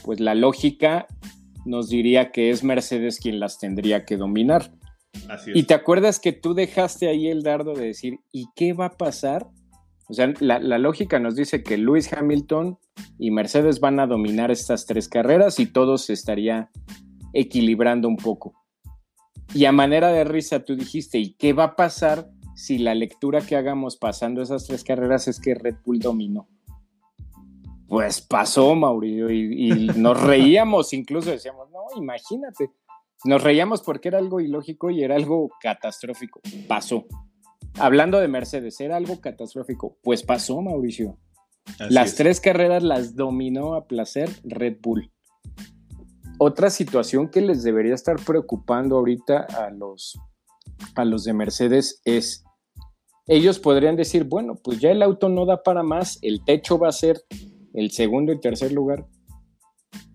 [0.04, 1.06] pues la lógica
[1.64, 4.70] nos diría que es Mercedes quien las tendría que dominar.
[5.30, 5.56] Así es.
[5.56, 8.96] Y te acuerdas que tú dejaste ahí el dardo de decir, ¿y qué va a
[8.98, 9.48] pasar?
[10.08, 12.78] O sea, la, la lógica nos dice que Lewis Hamilton
[13.18, 16.70] y Mercedes van a dominar estas tres carreras y todo se estaría
[17.32, 18.54] equilibrando un poco.
[19.54, 23.40] Y a manera de risa tú dijiste, ¿y qué va a pasar si la lectura
[23.40, 26.48] que hagamos pasando esas tres carreras es que Red Bull dominó?
[27.86, 32.70] Pues pasó, Mauricio, y, y nos reíamos, incluso decíamos, no, imagínate.
[33.24, 36.40] Nos reíamos porque era algo ilógico y era algo catastrófico.
[36.68, 37.06] Pasó.
[37.76, 39.96] Hablando de Mercedes, era algo catastrófico.
[40.02, 41.18] Pues pasó, Mauricio.
[41.78, 42.14] Así Las es.
[42.16, 45.10] tres carreras las dominó a placer Red Bull.
[46.38, 50.18] Otra situación que les debería estar preocupando ahorita a los,
[50.94, 52.44] a los de Mercedes es,
[53.26, 56.88] ellos podrían decir, bueno, pues ya el auto no da para más, el techo va
[56.88, 57.22] a ser
[57.74, 59.06] el segundo y tercer lugar,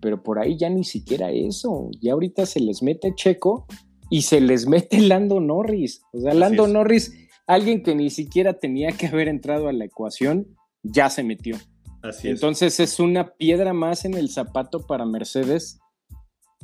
[0.00, 3.66] pero por ahí ya ni siquiera eso, ya ahorita se les mete Checo
[4.10, 6.02] y se les mete Lando Norris.
[6.12, 6.72] O sea, Así Lando es.
[6.72, 10.46] Norris, alguien que ni siquiera tenía que haber entrado a la ecuación,
[10.82, 11.56] ya se metió.
[12.02, 12.34] Así es.
[12.34, 15.78] Entonces es una piedra más en el zapato para Mercedes.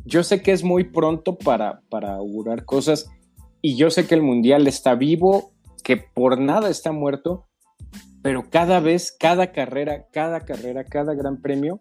[0.05, 3.11] Yo sé que es muy pronto para, para augurar cosas
[3.63, 5.53] y yo sé que el Mundial está vivo,
[5.85, 7.47] que por nada está muerto,
[8.23, 11.81] pero cada vez, cada carrera, cada carrera, cada gran premio,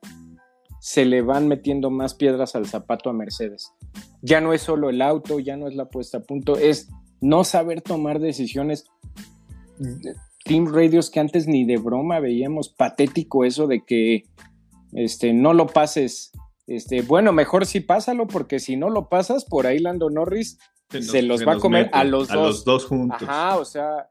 [0.79, 3.71] se le van metiendo más piedras al zapato a Mercedes.
[4.21, 6.89] Ya no es solo el auto, ya no es la puesta a punto, es
[7.21, 8.85] no saber tomar decisiones.
[10.45, 14.23] Team Radios que antes ni de broma veíamos patético eso de que
[14.93, 16.31] este, no lo pases.
[16.67, 20.59] Este, bueno, mejor sí pásalo, porque si no lo pasas, por ahí Lando Norris
[20.93, 22.47] nos- se los va a comer mete a los a dos.
[22.47, 23.21] los dos juntos.
[23.23, 24.09] Ajá, o sea,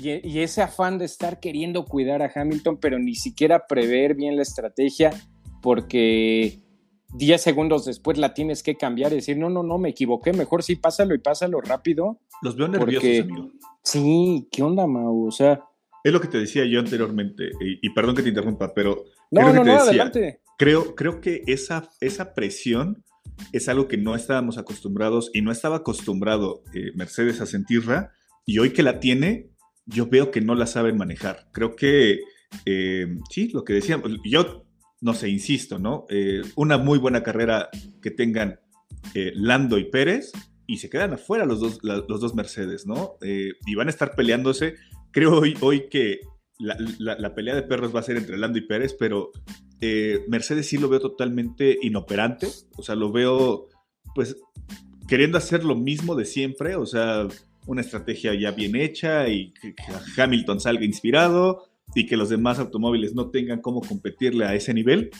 [0.00, 4.36] y, y ese afán de estar queriendo cuidar a Hamilton, pero ni siquiera prever bien
[4.36, 5.10] la estrategia,
[5.62, 6.60] porque
[7.14, 10.62] 10 segundos después la tienes que cambiar y decir, no, no, no, me equivoqué, mejor
[10.62, 12.20] sí pásalo y pásalo rápido.
[12.42, 13.50] Los veo nerviosos, Porque- amigo.
[13.82, 15.26] Sí, ¿qué onda, Mau?
[15.26, 15.64] O sea,
[16.04, 19.40] Es lo que te decía yo anteriormente, y, y perdón que te interrumpa, pero no,
[19.40, 20.02] Creo que no, no, decía.
[20.02, 20.40] adelante.
[20.58, 23.04] creo, creo que esa, esa presión
[23.52, 28.12] es algo que no estábamos acostumbrados y no estaba acostumbrado eh, Mercedes a sentirla,
[28.46, 29.50] y hoy que la tiene,
[29.86, 31.48] yo veo que no la saben manejar.
[31.52, 32.20] Creo que,
[32.66, 34.64] eh, sí, lo que decíamos, yo
[35.00, 36.06] no sé, insisto, ¿no?
[36.10, 37.68] Eh, una muy buena carrera
[38.02, 38.60] que tengan
[39.14, 40.32] eh, Lando y Pérez
[40.66, 43.14] y se quedan afuera los dos, los dos Mercedes, ¿no?
[43.22, 44.74] Eh, y van a estar peleándose.
[45.12, 46.20] Creo hoy, hoy que
[46.58, 49.30] la, la- pelea de perros va a ser entre Lando y Pérez, pero
[50.28, 52.48] Mercedes sí lo veo totalmente inoperante.
[52.76, 53.68] O sea, lo veo,
[54.14, 54.36] pues,
[55.06, 56.74] queriendo hacer lo mismo de siempre.
[56.74, 57.28] O sea,
[57.66, 59.74] una estrategia ya bien hecha y que
[60.20, 65.10] Hamilton salga inspirado y que los demás automóviles no tengan cómo competirle a ese nivel.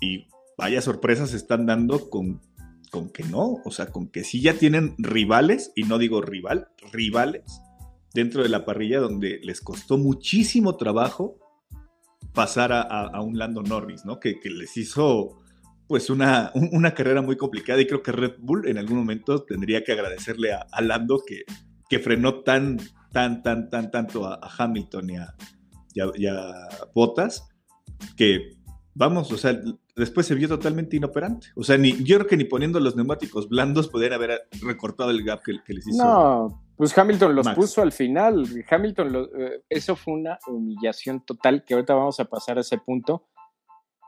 [0.00, 2.40] Y vaya sorpresas se están dando con,
[2.90, 6.68] con que no, o sea, con que sí ya tienen rivales, y no digo rival,
[6.92, 7.60] rivales,
[8.14, 11.38] dentro de la parrilla donde les costó muchísimo trabajo
[12.32, 14.20] pasar a, un Lando Norris, ¿no?
[14.20, 15.38] Que, les hizo
[15.86, 19.84] pues una, una, carrera muy complicada y creo que Red Bull en algún momento tendría
[19.84, 21.44] que agradecerle a, Lando que,
[21.88, 22.78] que, frenó tan,
[23.12, 25.34] tan, tan, tan, tanto a, Hamilton y a,
[25.96, 27.48] y a, Bottas
[28.16, 28.50] que,
[28.94, 29.58] vamos, o sea,
[29.94, 31.48] después se vio totalmente inoperante.
[31.56, 35.24] O sea, ni, yo creo que ni poniendo los neumáticos blandos podían haber recortado el
[35.24, 36.04] gap que, les hizo.
[36.04, 38.46] No, pues Hamilton los puso al final.
[38.68, 43.26] Hamilton, eh, eso fue una humillación total, que ahorita vamos a pasar a ese punto.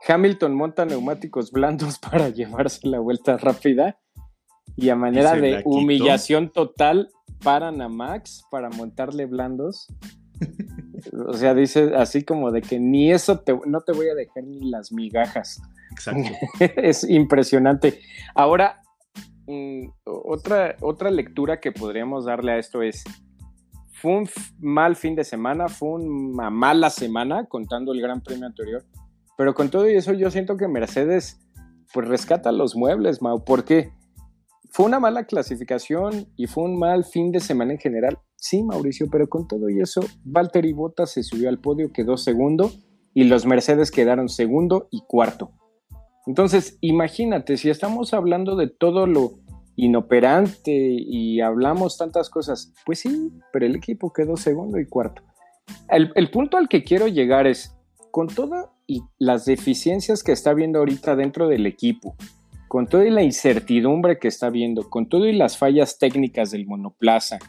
[0.07, 3.99] Hamilton monta neumáticos blandos para llevarse la vuelta rápida
[4.75, 7.09] y a manera de humillación total
[7.43, 9.87] paran a Max para montarle blandos.
[11.27, 14.43] O sea, dice así como de que ni eso te, no te voy a dejar
[14.43, 15.61] ni las migajas.
[15.91, 16.29] Exacto.
[16.77, 17.99] es impresionante.
[18.35, 18.81] Ahora,
[19.47, 23.03] mm, otra, otra lectura que podríamos darle a esto es,
[23.91, 28.85] fue un mal fin de semana, fue una mala semana, contando el Gran Premio anterior,
[29.37, 31.39] pero con todo eso yo siento que Mercedes
[31.93, 33.91] pues rescata los muebles, Mau, porque
[34.71, 38.19] fue una mala clasificación y fue un mal fin de semana en general.
[38.39, 42.71] Sí, Mauricio, pero con todo eso, Valtteri Bottas se subió al podio, quedó segundo
[43.13, 45.51] y los Mercedes quedaron segundo y cuarto.
[46.25, 49.39] Entonces, imagínate, si estamos hablando de todo lo
[49.75, 55.21] inoperante y hablamos tantas cosas, pues sí, pero el equipo quedó segundo y cuarto.
[55.89, 57.75] El, punto al que quiero llegar es,
[58.11, 58.67] con todas
[59.17, 62.15] las deficiencias que está viendo ahorita dentro del equipo,
[62.67, 67.39] con toda la incertidumbre que está viendo, con todas las fallas técnicas del monoplaza,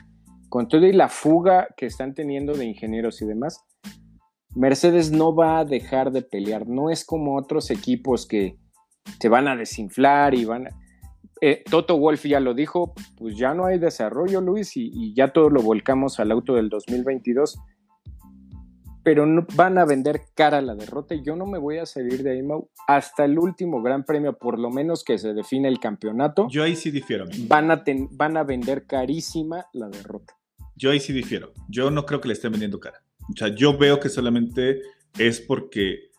[0.51, 3.65] con toda la fuga que están teniendo de ingenieros y demás,
[4.55, 6.67] Mercedes no va a dejar de pelear.
[6.67, 8.59] No es como otros equipos que
[9.21, 10.71] se van a desinflar y van a...
[11.41, 15.49] Eh, Toto Wolf ya lo dijo, pues ya no hay desarrollo, Luis, y, ya todo
[15.49, 17.59] lo volcamos al auto del 2022.
[19.03, 22.23] Pero no, van a vender cara la derrota y yo no me voy a salir
[22.23, 22.43] de ahí,
[22.87, 26.49] hasta el último gran premio, por lo menos que se define el campeonato.
[26.51, 27.25] Yo ahí sí difiero.
[27.47, 30.40] Van a, van a vender carísima la derrota.
[30.81, 31.53] Yo ahí sí difiero.
[31.69, 33.05] Yo no creo que le estén vendiendo cara.
[33.29, 34.81] O sea, yo veo que solamente
[35.19, 36.11] es porque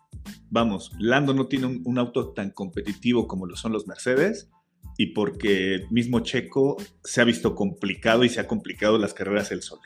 [0.51, 4.49] vamos, Lando no tiene un, auto tan competitivo como lo son los Mercedes
[4.97, 9.63] y porque mismo Checo se ha visto complicado y se ha complicado las carreras él
[9.63, 9.81] solo.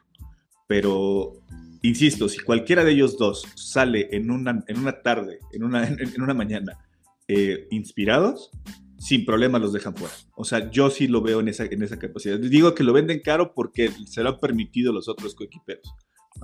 [0.68, 1.34] Pero,
[1.82, 6.22] insisto, si cualquiera de ellos dos sale en una, en una tarde, en una, en,
[6.22, 6.80] una mañana,
[7.30, 8.52] eh, inspirados,
[8.98, 10.14] sin problema los dejan fuera.
[10.36, 12.40] O sea, yo sí lo veo en esa, en esa capacidad.
[12.40, 15.94] Digo que lo venden caro porque se lo han permitido los otros coequiperos.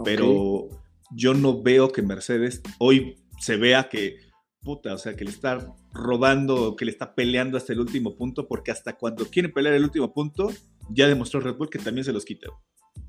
[0.04, 0.70] Pero
[1.16, 4.18] yo no veo que Mercedes hoy se vea que,
[4.62, 8.48] puta, o sea, que le está robando, que le está peleando hasta el último punto,
[8.48, 10.52] porque hasta cuando quiere pelear el último punto,
[10.90, 12.48] ya demostró Red Bull que también se los quita.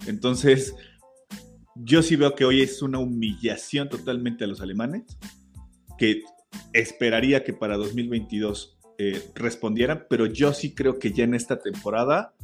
[0.07, 0.75] Entonces,
[1.77, 5.05] yo sí veo que hoy es una humillación totalmente a los alemanes,
[5.99, 6.23] que
[6.73, 12.35] esperaría que para 2022 eh, respondieran, pero yo sí creo que ya en esta temporada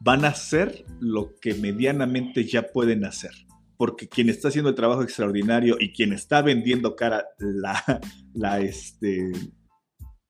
[0.00, 3.32] van a hacer lo que medianamente ya pueden hacer
[3.78, 8.00] porque quien está haciendo el trabajo extraordinario y quien está vendiendo cara la,
[8.34, 9.30] la este,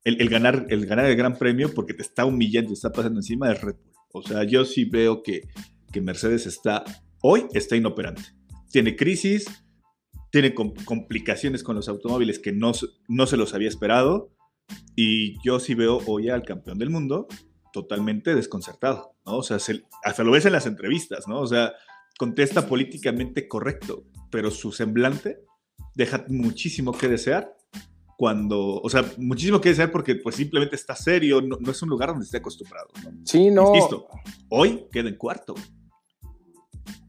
[0.05, 3.49] el, ganar, el ganar el gran premio porque te está humillando, te está pasando encima
[3.49, 3.95] de Red Bull.
[4.13, 5.49] O sea, yo sí veo que,
[5.91, 6.85] que Mercedes está,
[7.23, 8.23] hoy está inoperante.
[8.71, 9.47] Tiene crisis,
[10.31, 12.73] tiene complicaciones con los automóviles que no,
[13.09, 14.31] no se los había esperado.
[14.97, 17.29] Y yo sí veo hoy al campeón del mundo
[17.73, 19.39] totalmente desconcertado, ¿no?
[19.39, 19.59] O sea,
[20.05, 21.41] hasta lo ves en las entrevistas, ¿no?
[21.41, 21.73] O sea,
[22.19, 25.41] contesta políticamente correcto, pero su semblante
[25.95, 27.55] deja muchísimo que desear
[28.17, 32.09] cuando, o sea, muchísimo que desear porque pues simplemente está serio, no, es un lugar
[32.09, 32.89] donde esté acostumbrado.
[33.25, 33.73] Sí, no.
[34.49, 35.55] Hoy queda en cuarto.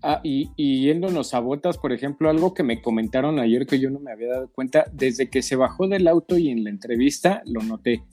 [0.01, 3.89] Ah, y, y, yéndonos a botas, por ejemplo, algo que me comentaron ayer que yo
[3.89, 7.41] no me había dado cuenta, desde que se bajó del auto y en la entrevista
[7.45, 8.03] lo noté.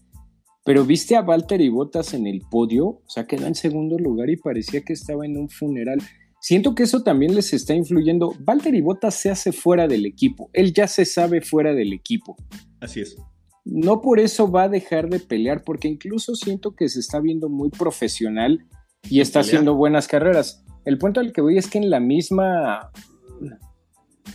[0.65, 4.31] Pero viste a Walter y Botas en el podio, o sea, quedó en segundo lugar
[4.31, 6.01] y parecía que estaba en un funeral.
[6.41, 8.33] Siento que eso también les está influyendo.
[8.39, 10.49] Valtteri Bottas se hace fuera del equipo.
[10.53, 12.37] Él ya se sabe fuera del equipo.
[12.81, 13.17] Así es.
[13.65, 17.49] No por eso va a dejar de pelear, porque incluso siento que se está viendo
[17.49, 18.65] muy profesional
[19.11, 20.65] y está haciendo buenas carreras.
[20.87, 22.93] El punto al que voy es que en la misma,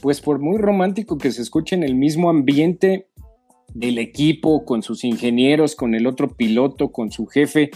[0.02, 3.10] pues por muy romántico que se escuche en el mismo ambiente
[3.74, 7.72] del equipo, con sus ingenieros, con el otro piloto, con su jefe,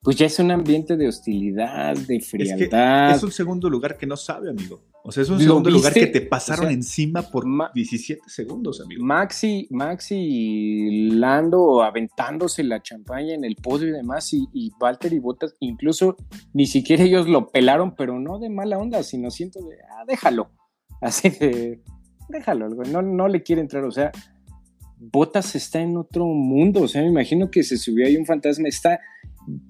[0.00, 3.16] pues ya es un ambiente de hostilidad, de frialdad.
[3.16, 4.80] Es, un segundo lugar que no sabe, amigo.
[5.06, 7.44] O sea, es un segundo lugar que te pasaron encima por
[7.74, 9.04] 17 segundos, amigo.
[9.04, 15.18] Maxi, Maxi Lando aventándose la champaña en el podio y demás, y, y Walter y
[15.18, 16.16] Bottas, incluso
[16.54, 20.50] ni siquiera ellos lo pelaron, pero no de mala onda, sino siento de, ah, déjalo.
[21.02, 21.82] Así de,
[22.30, 24.10] déjalo, no, no le quiere entrar, o sea,
[24.96, 28.68] Botas está en otro mundo, o sea, me imagino que se subió ahí un fantasma,
[28.68, 29.00] está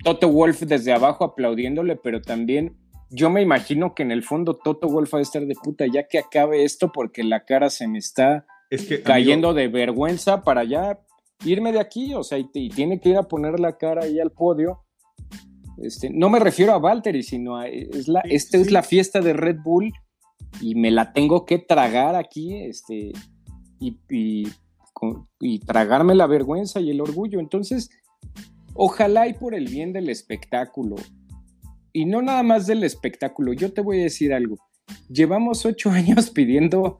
[0.05, 2.77] Toto Wolf desde abajo aplaudiéndole, pero también
[3.15, 6.09] yo me imagino que en el fondo Toto Wolf va a estar de puta ya
[6.09, 8.45] que acabe esto porque la cara se me está
[9.05, 10.99] cayendo de vergüenza para ya
[11.45, 14.33] irme de aquí, o sea, y, tiene que ir a poner la cara ahí al
[14.33, 14.81] podio.
[15.79, 19.33] Este, no me refiero a Valtteri, sino a es la, esta es la fiesta de
[19.33, 19.93] Red Bull
[20.61, 23.13] y me la tengo que tragar aquí, este,
[23.81, 23.99] y,
[25.41, 27.39] y tragarme la vergüenza y el orgullo.
[27.39, 27.91] Entonces,
[28.73, 30.97] ojalá y por el bien del espectáculo,
[31.95, 34.57] y no nada más del espectáculo, yo te voy a decir algo.
[35.09, 36.99] Llevamos ocho años pidiendo,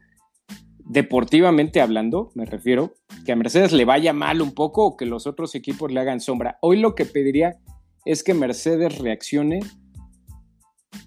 [0.79, 2.95] deportivamente hablando, me refiero,
[3.27, 6.21] que a Mercedes le vaya mal un poco o que los otros equipos le hagan
[6.21, 6.59] sombra.
[6.63, 7.59] Hoy lo que pediría
[8.07, 9.61] es que Mercedes reaccione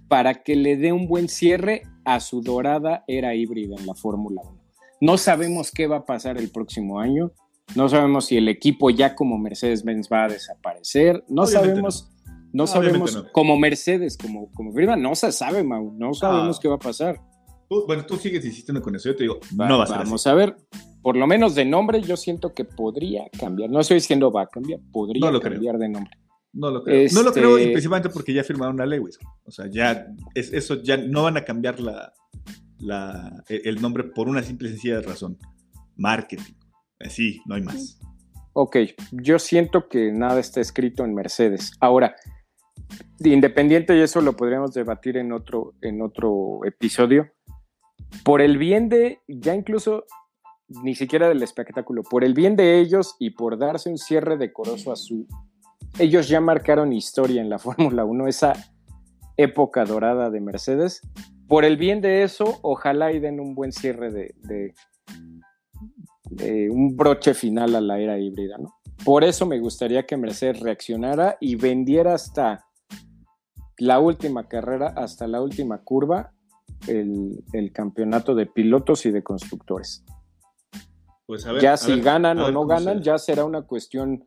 [0.07, 4.41] para que le dé un buen cierre a su dorada era híbrida en la Fórmula
[4.43, 4.57] 1.
[4.99, 7.31] No sabemos qué va a pasar el próximo año.
[7.75, 11.23] No sabemos si el equipo ya como Mercedes-Benz va a desaparecer.
[11.27, 12.16] No sabemos, no,
[12.67, 15.93] sabemos como Mercedes, como, como firma, no se sabe, Mau.
[15.97, 17.19] No sabemos qué va a pasar.
[17.69, 19.09] bueno, tú sigues insistiendo con eso.
[19.09, 20.55] Yo te digo, no va a ser Vamos a ver.
[21.01, 23.69] Por lo menos de nombre, yo siento que podría cambiar.
[23.69, 26.11] No estoy diciendo va a cambiar, podría cambiar de nombre.
[26.53, 27.07] No lo creo.
[27.13, 29.17] No lo creo, y este principalmente porque ya firmaron la Lewis.
[29.43, 32.13] O sea, ya es, eso ya no van a cambiar la,
[32.79, 35.37] la, el nombre por una simple y sencilla razón.
[35.95, 36.53] Marketing.
[37.09, 37.99] Sí, no hay más.
[38.53, 38.77] Ok,
[39.11, 41.73] yo siento que nada está escrito en Mercedes.
[41.79, 42.15] Ahora,
[43.19, 47.31] independiente y eso lo podríamos debatir en otro, en otro episodio,
[48.23, 50.05] por el bien de, ya incluso
[50.69, 54.91] ni siquiera del espectáculo, por el bien de ellos y por darse un cierre decoroso
[54.91, 55.27] a su...
[55.97, 58.53] Ellos ya marcaron historia en la Fórmula 1, esa
[59.37, 61.01] época dorada de Mercedes.
[61.47, 64.73] Por el bien de eso, ojalá y den un buen cierre de,
[66.69, 68.73] un broche final a la era híbrida, ¿no?
[69.05, 72.66] Por eso me gustaría que Mercedes reaccionara y vendiera hasta
[73.77, 76.33] la última carrera, hasta la última curva,
[76.87, 80.03] el, campeonato de pilotos y de constructores.
[81.25, 84.25] Pues ya si ganan o no ganan, ya será una cuestión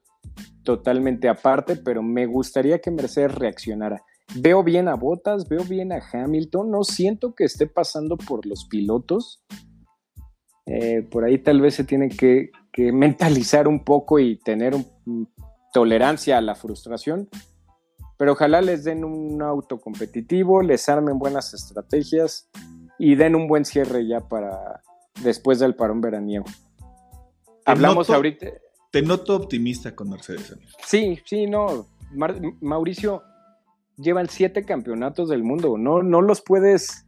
[0.63, 4.03] totalmente aparte, pero me gustaría que Mercedes reaccionara.
[4.37, 8.67] Veo bien a Bottas, veo bien a Hamilton, no siento que esté pasando por los
[8.67, 9.43] pilotos.
[10.67, 12.51] Eh, por ahí tal vez se tiene que,
[12.93, 14.75] mentalizar un poco y tener
[15.73, 17.29] tolerancia a la frustración,
[18.21, 22.51] pero ojalá les den un auto competitivo, les armen buenas estrategias
[22.99, 24.83] y den un buen cierre ya para
[25.23, 26.45] después del parón veraniego.
[27.65, 28.49] Hablamos ahorita.
[28.91, 30.55] Te noto optimista con Mercedes.
[30.85, 31.87] Sí, sí, no.
[32.61, 33.23] Mauricio,
[33.97, 35.79] llevan siete campeonatos del mundo.
[35.79, 37.07] No, no los puedes.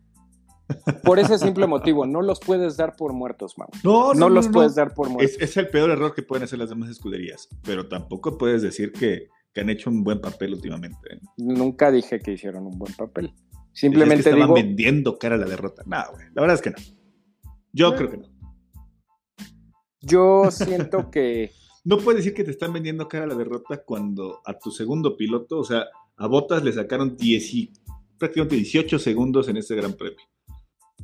[1.05, 3.69] Por ese simple motivo, no los puedes dar por muertos, Mau.
[3.85, 5.37] No, no, los puedes dar por muertos.
[5.39, 9.29] Es, el peor error que pueden hacer las demás escuderías, pero tampoco puedes decir que,
[9.61, 11.15] han hecho un buen papel últimamente.
[11.15, 11.21] ¿eh?
[11.37, 13.33] Nunca dije que hicieron un buen papel.
[13.73, 15.83] Simplemente que estaban vendiendo cara a la derrota.
[15.87, 16.77] No, güey, la verdad es que no.
[17.73, 18.29] Yo creo que no.
[20.01, 21.53] Yo siento que.
[21.85, 25.17] no puedes decir que te están vendiendo cara a la derrota cuando a tu segundo
[25.17, 25.87] piloto, o sea,
[26.17, 27.71] a Bottas le sacaron 10
[28.19, 30.19] prácticamente 18 segundos en ese Gran Premio.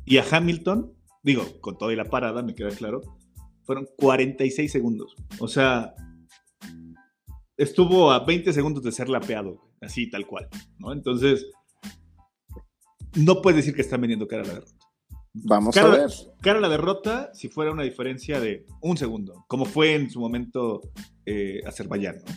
[0.05, 0.93] Y a Hamilton,
[1.23, 3.01] digo, con toda y la parada, me queda claro,
[3.63, 5.15] fueron 46 segundos.
[5.39, 5.93] O sea,
[7.59, 10.47] estuvo a 20 segundos de ser lapeado, así tal cual,
[10.79, 10.93] ¿no?
[10.93, 11.45] Entonces,
[13.15, 14.73] no puedes decir que están vendiendo cara a la derrota.
[15.33, 16.09] Vamos a ver.
[16.41, 20.19] Cara a la derrota si fuera una diferencia de un segundo, como fue en su
[20.19, 20.81] momento
[21.25, 22.33] eh, Azerbaiyán, ¿no?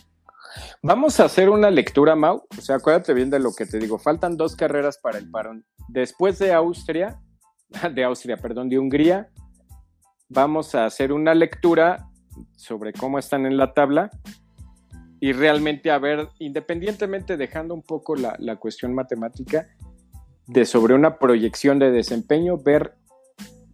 [0.83, 2.45] Vamos a hacer una lectura, Mau.
[2.55, 3.97] O sea, acuérdate bien de lo que te digo.
[3.97, 5.65] Faltan dos carreras para el parón.
[5.87, 7.19] Después de Austria,
[7.95, 9.31] de Austria, perdón, de Hungría,
[10.29, 12.09] vamos a hacer una lectura
[12.55, 14.11] sobre cómo están en la tabla
[15.23, 19.69] y realmente a ver, independientemente dejando un poco la, la cuestión matemática,
[20.47, 22.95] de sobre una proyección de desempeño, ver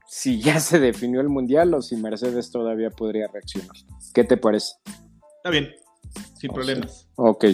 [0.08, 3.76] si ya se definió el mundial o si Mercedes todavía podría reaccionar.
[4.14, 4.76] ¿Qué te parece?
[5.38, 5.74] Está bien,
[6.38, 7.10] sin problemas.
[7.16, 7.46] Ok.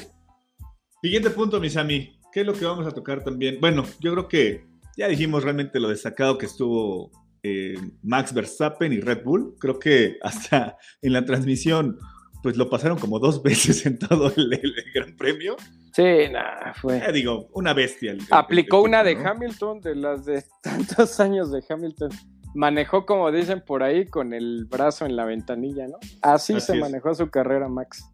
[1.01, 2.19] Siguiente punto, mis amigos.
[2.33, 3.59] ¿Qué es lo que vamos a tocar también?
[3.61, 4.65] Bueno, yo creo que
[4.97, 7.11] ya dijimos realmente lo destacado que estuvo
[7.43, 9.55] eh, Max Verstappen y Red Bull.
[9.57, 11.97] Creo que hasta en la transmisión,
[12.45, 14.61] pues lo pasaron como dos veces en todo el,
[14.93, 15.55] Gran Premio.
[15.93, 16.97] Sí, nada, fue.
[16.99, 18.11] Eh, digo, una bestia.
[18.11, 19.27] el- Aplicó una de ¿no?
[19.27, 22.11] Hamilton, de las de tantos años de Hamilton.
[22.53, 25.97] Manejó, como dicen por ahí, con el brazo en la ventanilla, ¿no?
[26.21, 26.79] Así, Así se es.
[26.79, 28.05] manejó su carrera, Max.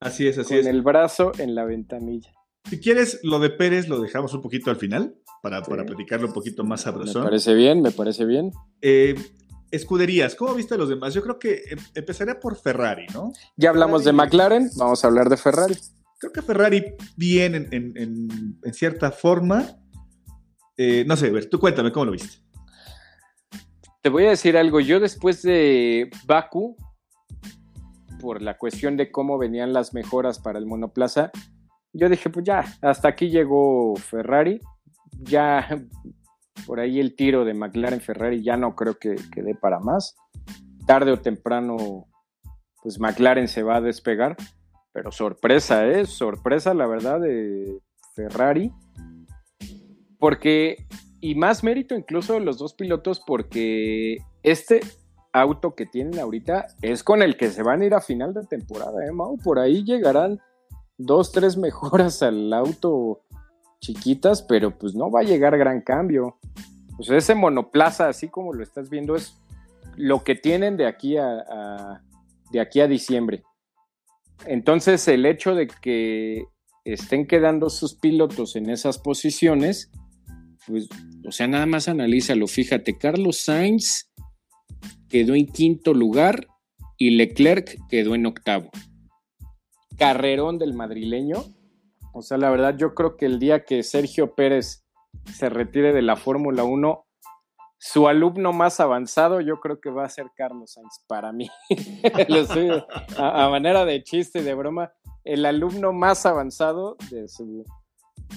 [0.00, 0.66] Así es, así con es.
[0.66, 2.32] el brazo en la ventanilla.
[2.68, 5.14] Si quieres, lo de Pérez lo dejamos un poquito al final
[5.44, 5.70] para, Sí.
[5.70, 7.22] para platicarlo un poquito más Me sabrosón.
[7.22, 8.50] parece bien, me parece bien.
[8.82, 9.14] Eh,
[9.70, 11.14] escuderías, ¿cómo viste a los demás?
[11.14, 13.32] Yo creo que em- empezaría por Ferrari, ¿no?
[13.56, 14.12] Ya hablamos de.
[14.12, 15.76] McLaren, vamos a hablar de Ferrari.
[16.18, 19.66] Creo que Ferrari bien en, en- en- en cierta forma.
[20.76, 22.38] Eh, no sé, a ver, tú cuéntame cómo lo viste.
[24.02, 26.76] Te voy a decir algo, yo después de Baku,
[28.20, 31.30] por la cuestión de cómo venían las mejoras para el monoplaza,
[31.92, 34.60] yo dije, pues ya, hasta aquí llegó Ferrari,
[35.22, 35.66] ya
[36.64, 40.16] por ahí el tiro de McLaren Ferrari ya no creo que, que dé para más.
[40.86, 42.06] Tarde o temprano,
[42.82, 44.36] pues McLaren se va a despegar,
[44.92, 46.06] pero sorpresa, ¿eh?
[46.06, 47.80] Sorpresa, la verdad, de
[48.14, 48.72] Ferrari,
[50.18, 50.86] porque
[51.20, 54.80] y más mérito incluso de los dos pilotos porque este
[55.32, 58.46] auto que tienen ahorita es con el que se van a ir a final de
[58.46, 59.36] temporada, ¿eh, Mau?
[59.38, 60.40] Por ahí llegarán
[60.98, 63.22] dos, tres mejoras al auto
[63.86, 66.38] chiquitas, pero pues no va a llegar gran cambio.
[66.98, 69.34] Ese monoplaza, así como lo estás viendo, es
[69.96, 72.02] lo que tienen de aquí a, a-
[72.50, 73.42] de aquí a diciembre.
[74.46, 76.44] Entonces, el hecho de que
[76.84, 79.90] estén quedando sus pilotos en esas posiciones,
[80.66, 80.88] pues,
[81.26, 82.46] o sea, nada más analízalo.
[82.46, 84.10] Fíjate, Carlos Sainz
[85.08, 86.46] quedó en quinto lugar
[86.98, 88.70] y Leclerc quedó en octavo.
[89.98, 91.44] Carrerón del madrileño.
[92.16, 94.84] O sea, la verdad, yo creo que el día que Sergio Pérez
[95.34, 97.04] se retire de la Fórmula 1,
[97.78, 101.48] su alumno más avanzado, yo creo que va a ser Carlos Sainz para mí.
[102.28, 102.70] Lo estoy-
[103.18, 104.92] a, a manera de chiste y de broma,
[105.24, 107.64] el alumno más avanzado de su.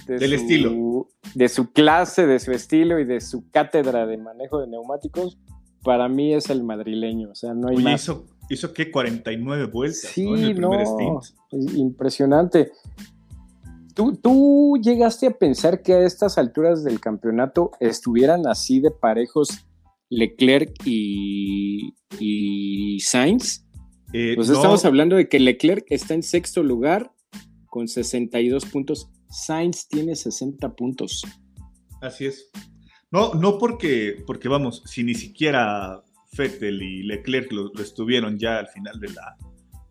[0.06, 1.08] de Del su- estilo.
[1.36, 5.38] De su clase, de su estilo y de su cátedra de manejo de neumáticos,
[5.84, 7.30] para mí es el madrileño.
[7.32, 8.02] O sea, no hay Oye, más.
[8.04, 10.36] hizo, hizo que 49 vueltas Sí, ¿no?
[10.36, 11.22] en el primer no,
[11.76, 12.72] impresionante.
[14.00, 19.68] ¿Tú, ¿Tú llegaste a pensar que a estas alturas del campeonato estuvieran así de parejos
[20.10, 23.66] Leclerc y, y Sainz?
[24.14, 27.12] Eh, Pues no, estamos hablando de que Leclerc está en sexto lugar
[27.66, 29.10] con 62 puntos.
[29.30, 31.22] Sainz tiene 60 puntos.
[32.02, 32.52] Así es.
[33.12, 36.02] No, no porque, porque vamos, si ni siquiera
[36.38, 39.36] Vettel y Leclerc lo, lo estuvieron ya al final de la,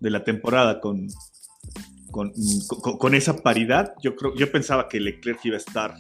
[0.01, 1.09] de la temporada con,
[2.11, 2.33] con,
[2.83, 5.95] con- con esa paridad, yo creo, yo pensaba que Leclerc iba a estar,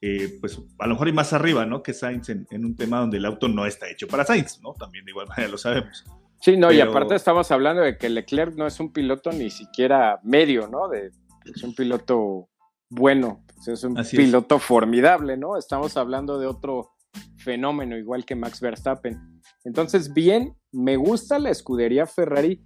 [0.00, 1.82] eh, pues a lo mejor y más arriba, ¿no?
[1.82, 4.72] Que Sainz en, en un tema donde el auto no está hecho para Sainz, ¿no?
[4.74, 6.04] También de igual manera lo sabemos.
[6.40, 10.20] Sí, no, y aparte estamos hablando de que Leclerc no es un piloto ni siquiera
[10.22, 10.88] medio, ¿no?
[10.88, 11.10] De,
[11.44, 12.48] es un piloto
[12.90, 14.22] bueno, pues es un Así es.
[14.24, 15.56] piloto formidable, ¿no?
[15.58, 16.92] Estamos hablando de otro
[17.38, 19.40] fenómeno, igual que Max Verstappen.
[19.64, 22.64] Entonces, bien, me gusta la escudería Ferrari.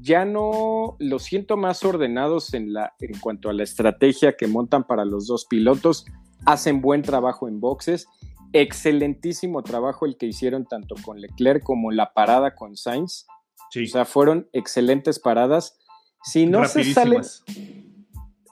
[0.00, 4.84] Ya no lo siento más ordenados en, la, en cuanto a la estrategia que montan
[4.84, 6.06] para los dos pilotos.
[6.46, 8.06] Hacen buen trabajo en boxes.
[8.52, 13.26] Excelentísimo trabajo el que hicieron tanto con Leclerc como la parada con Sainz.
[13.70, 15.78] Sí, O sea, fueron excelentes paradas.
[16.22, 17.22] Si no se salen.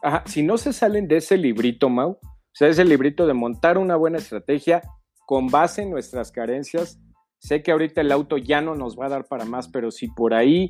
[0.03, 2.19] Ajá, si no se salen de ese librito, Mau,
[2.53, 4.83] o sea, ese librito de montar una buena estrategia
[5.27, 7.01] con base en nuestras carencias,
[7.39, 10.09] sé que ahorita el auto ya no nos va a dar para más, pero si
[10.09, 10.69] por ahí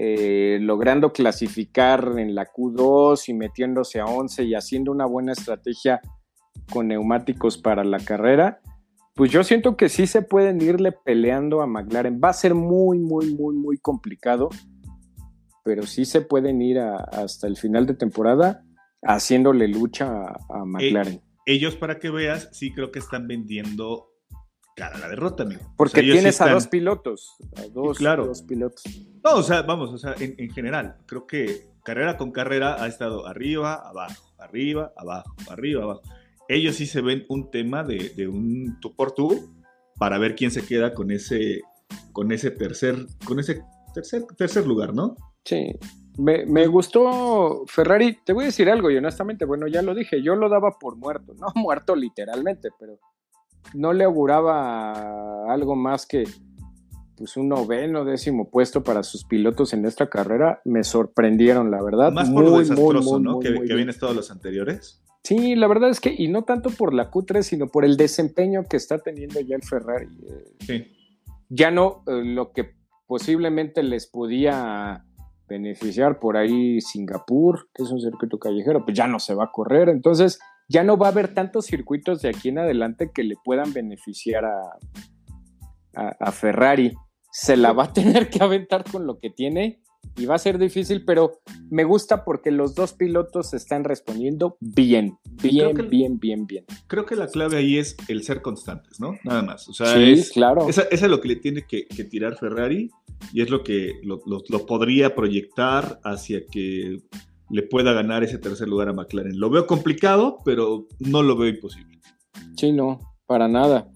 [0.00, 6.00] eh, logrando clasificar en la Q2 y metiéndose a 11 y haciendo una buena estrategia
[6.72, 8.60] con neumáticos para la carrera,
[9.14, 12.20] pues yo siento que sí se pueden irle peleando a McLaren.
[12.22, 14.50] Va a ser muy, muy, muy, muy complicado,
[15.64, 18.64] pero sí se pueden ir a- hasta el final de temporada
[19.02, 21.20] haciéndole lucha a, a McLaren.
[21.46, 24.06] Ellos, para que veas, sí creo que están vendiendo
[24.78, 25.62] cara la derrota, amigo.
[25.64, 28.26] O Porque sea, ellos sí tienes a dos pilotos, a dos, claro.
[28.26, 28.82] dos pilotos.
[29.24, 32.86] No, o sea, vamos, o sea, en, en general, creo que carrera con carrera ha
[32.86, 36.02] estado arriba, abajo, arriba, abajo, arriba, abajo.
[36.48, 39.54] Ellos sí se ven un tema de, de un tú por tú
[39.98, 41.62] para ver quién se queda con ese,
[42.12, 43.62] con ese tercer, con ese
[43.92, 45.16] tercer, tercer lugar, ¿no?
[45.44, 45.72] Sí.
[46.16, 50.22] Me, me gustó Ferrari, te voy a decir algo, y honestamente, bueno, ya lo dije,
[50.22, 52.98] yo lo daba por muerto, no muerto literalmente, pero
[53.74, 56.24] no le auguraba algo más que
[57.16, 60.60] pues un noveno, décimo puesto para sus pilotos en esta carrera.
[60.64, 62.12] Me sorprendieron, la verdad.
[62.12, 63.38] Más por lo Muy, desastroso, muy, ¿no?
[63.40, 65.02] que que vienes todos los anteriores.
[65.24, 68.62] Sí, la verdad es que, y no tanto por la Q3, sino por el desempeño
[68.70, 70.06] que está teniendo ya el Ferrari.
[70.06, 70.86] Eh, Sí.
[71.48, 72.76] ya no eh, lo que
[73.08, 75.04] posiblemente les podía
[75.48, 79.50] beneficiar por ahí Singapur, que es un circuito callejero, pues ya no se va a
[79.52, 79.88] correr.
[79.88, 80.38] Entonces,
[80.68, 84.44] ya no va a haber tantos circuitos de aquí en adelante que le puedan beneficiar
[84.44, 84.78] a,
[85.94, 86.92] a, Ferrari.
[87.32, 89.80] Se la va a tener que aventar con lo que tiene
[90.16, 91.40] y va a ser difícil, pero
[91.70, 96.64] me gusta porque los dos pilotos están respondiendo bien, bien, bien, bien, bien.
[96.86, 99.16] Creo que la clave ahí es el ser constantes, ¿no?
[99.24, 99.68] Nada más.
[99.68, 100.68] O sea, sí, claro.
[100.68, 102.90] Esa, es lo que le tiene que, tirar Ferrari
[103.32, 104.18] y es lo que lo,
[104.66, 106.98] podría proyectar hacia que
[107.50, 109.38] le pueda ganar ese tercer lugar a McLaren.
[109.38, 112.00] Lo veo complicado, pero no lo veo imposible.
[112.56, 113.90] Sí, no, para nada.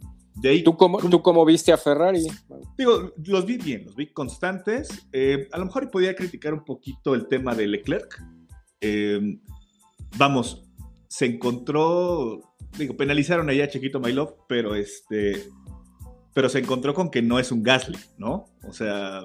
[0.65, 2.27] ¿Tú, cómo, ¿Tú cómo viste a Ferrari?
[2.79, 5.07] Digo, los vi bien, los vi constantes.
[5.13, 8.23] Eh, a lo mejor podía criticar un poquito el tema de Leclerc.
[8.81, 9.39] Eh,
[10.17, 10.65] vamos,
[11.09, 15.45] se encontró, digo, penalizaron allá a Chiquito My Love, pero este,
[16.35, 18.47] pero se encontró con que no es un Gasly, ¿no?
[18.67, 19.23] O sea,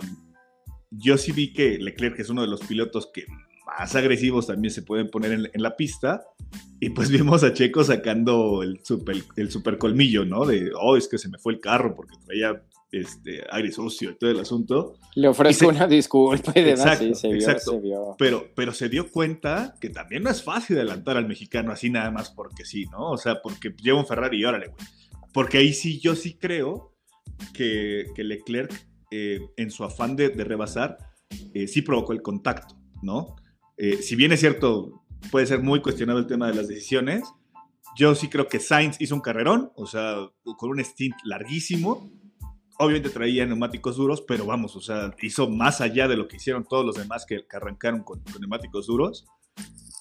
[0.91, 3.25] yo sí vi que Leclerc es uno de los pilotos que
[3.78, 6.23] más agresivos también se pueden poner en, la pista.
[6.80, 10.45] Y pues vimos a Checo sacando el super, el super colmillo, ¿no?
[10.45, 14.15] De, oh, es que se me fue el carro porque traía este, aire sucio y
[14.15, 14.95] todo el asunto.
[15.15, 17.01] Le ofrezco una disculpa y demás.
[17.01, 18.15] Exacto, se vio, exacto.
[18.17, 22.11] Pero, pero se dio cuenta que también no es fácil adelantar al mexicano así nada
[22.11, 23.11] más porque sí, ¿no?
[23.11, 24.88] O sea, porque lleva un Ferrari y órale, güey.
[25.34, 26.95] Porque ahí sí, yo sí creo
[27.53, 28.71] que, que Leclerc,
[29.11, 30.97] eh, en su afán de, rebasar,
[31.53, 33.36] eh, sí provocó el contacto, ¿no?
[33.78, 37.23] Eh, si bien es cierto, puede ser muy cuestionado el tema de las decisiones,
[37.95, 40.17] yo sí creo que Sainz hizo un carrerón, o sea,
[40.57, 42.11] con un stint larguísimo.
[42.78, 46.63] Obviamente traía neumáticos duros, pero vamos, o sea, hizo más allá de lo que hicieron
[46.63, 49.25] todos los demás que, arrancaron con, neumáticos duros.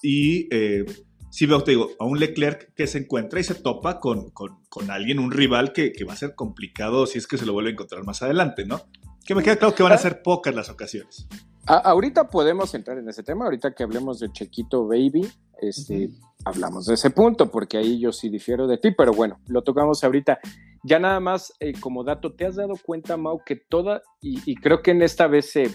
[0.03, 0.85] Y eh,
[1.31, 4.91] sí veo, te digo, a un Leclerc que se encuentra y se topa con, con,
[4.91, 7.71] alguien, un rival que, que, va a ser complicado si es que se lo vuelve
[7.71, 8.81] a encontrar más adelante, ¿no?
[9.25, 11.27] Que me queda claro que van a ser pocas las ocasiones
[11.67, 15.27] ahorita podemos entrar en ese tema, ahorita que hablemos de Chequito Baby,
[15.59, 16.09] este,
[16.45, 20.03] hablamos de ese punto, porque ahí yo sí difiero de ti, pero bueno, lo tocamos
[20.03, 20.39] ahorita.
[20.83, 24.81] Ya nada más eh, como dato, ¿te has dado cuenta, Mau, que toda, y, creo
[24.81, 25.69] que en esta vez se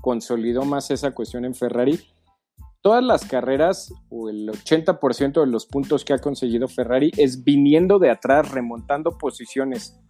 [0.00, 2.00] consolidó más esa cuestión en Ferrari,
[2.82, 7.98] todas las carreras o el 80% de los puntos que ha conseguido Ferrari es viniendo
[7.98, 10.01] de atrás, remontando posiciones.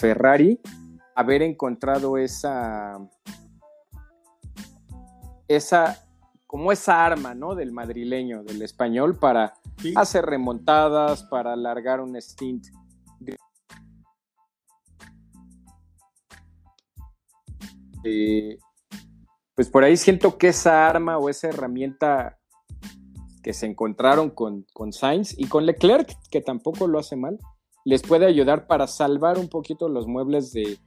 [0.00, 0.58] Ferrari
[1.14, 2.98] haber encontrado esa,
[5.46, 6.02] esa,
[6.46, 7.54] como esa arma, ¿no?
[7.54, 9.54] Del madrileño, del español, para
[9.96, 12.68] hacer remontadas, para alargar un stint.
[18.02, 18.58] Eh,
[19.54, 22.38] pues por ahí siento que esa arma o esa herramienta
[23.42, 27.38] que se encontraron con, con Sainz y con Leclerc, que tampoco lo hace mal,
[27.84, 30.78] les puede ayudar para salvar un poquito los muebles de,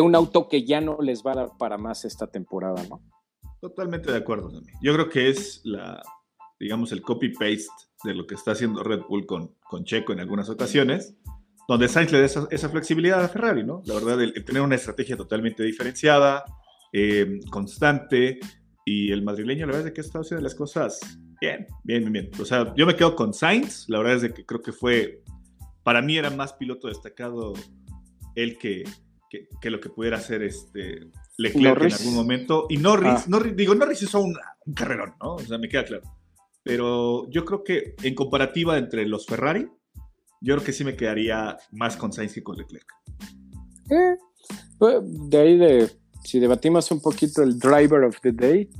[0.00, 3.02] un auto que ya no les va para más esta temporada, ¿no?
[3.60, 4.50] Totalmente de acuerdo.
[4.80, 6.00] Yo creo que es la,
[6.58, 7.68] digamos, el copy-paste
[8.04, 11.16] de lo que está haciendo Red Bull con, con Checo en algunas ocasiones,
[11.68, 13.82] donde Sainz le da esa, flexibilidad a Ferrari, ¿no?
[13.84, 16.44] La verdad, el, tener una estrategia totalmente diferenciada,
[16.92, 18.40] eh, constante,
[18.84, 20.98] y el madrileño, la verdad es que está haciendo las cosas
[21.40, 22.30] bien, bien, bien, bien.
[22.40, 25.22] O sea, yo me quedo con Sainz, la verdad es de que creo que fue
[25.90, 27.52] para mí era más piloto destacado
[28.36, 28.84] él que,
[29.28, 32.66] que, lo que pudiera hacer este Leclerc en algún momento.
[32.68, 33.40] Y Norris, ah.
[33.56, 34.36] digo, Norris hizo un,
[34.72, 35.34] carrerón, ¿no?
[35.34, 36.04] O sea, me queda claro.
[36.62, 39.68] Pero yo creo que en comparativa entre los Ferrari,
[40.40, 42.86] yo creo que sí me quedaría más con Sainz que con Leclerc.
[43.90, 44.16] Eh,
[44.78, 45.90] pues, de ahí de,
[46.22, 48.70] si debatimos un poquito el driver of the day,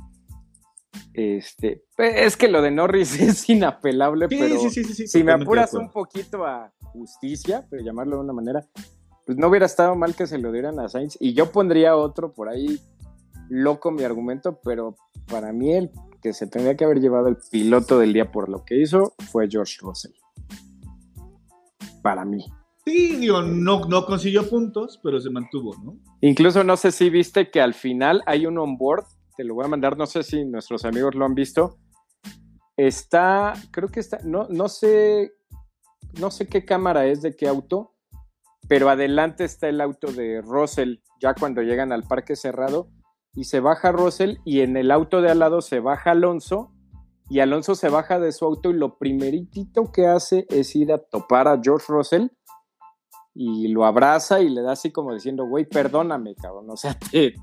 [1.13, 6.71] este, es que lo de Norris es inapelable, pero si me apuras un poquito a
[6.93, 8.65] justicia, pero llamarlo de una manera,
[9.25, 11.17] pues no hubiera estado mal que se lo dieran a Sainz.
[11.19, 12.79] Y yo pondría otro por ahí,
[13.49, 14.95] loco mi argumento, pero
[15.27, 15.91] para mí el
[16.21, 19.49] que se tendría que haber llevado el piloto del día por lo que hizo fue
[19.49, 20.11] George Russell.
[22.01, 22.45] Para mí.
[22.85, 25.97] Sí, digo, no, no consiguió puntos, pero se mantuvo, ¿no?
[26.21, 29.05] Incluso no sé si viste que al final hay un onboard
[29.35, 31.77] te lo voy a mandar, no sé si nuestros amigos lo han visto.
[32.77, 35.33] Está, creo que está, no, no sé,
[36.19, 37.95] no sé qué cámara es de qué auto,
[38.67, 42.89] pero adelante está el auto de Russell, ya cuando llegan al parque cerrado,
[43.33, 46.73] y se baja Russell y en el auto de al lado se baja Alonso,
[47.29, 50.97] y Alonso se baja de su auto y lo primeritito que hace es ir a
[50.97, 52.27] topar a George Russell
[53.33, 57.33] y lo abraza y le da así como diciendo, güey, perdóname, cabrón, o sea, te,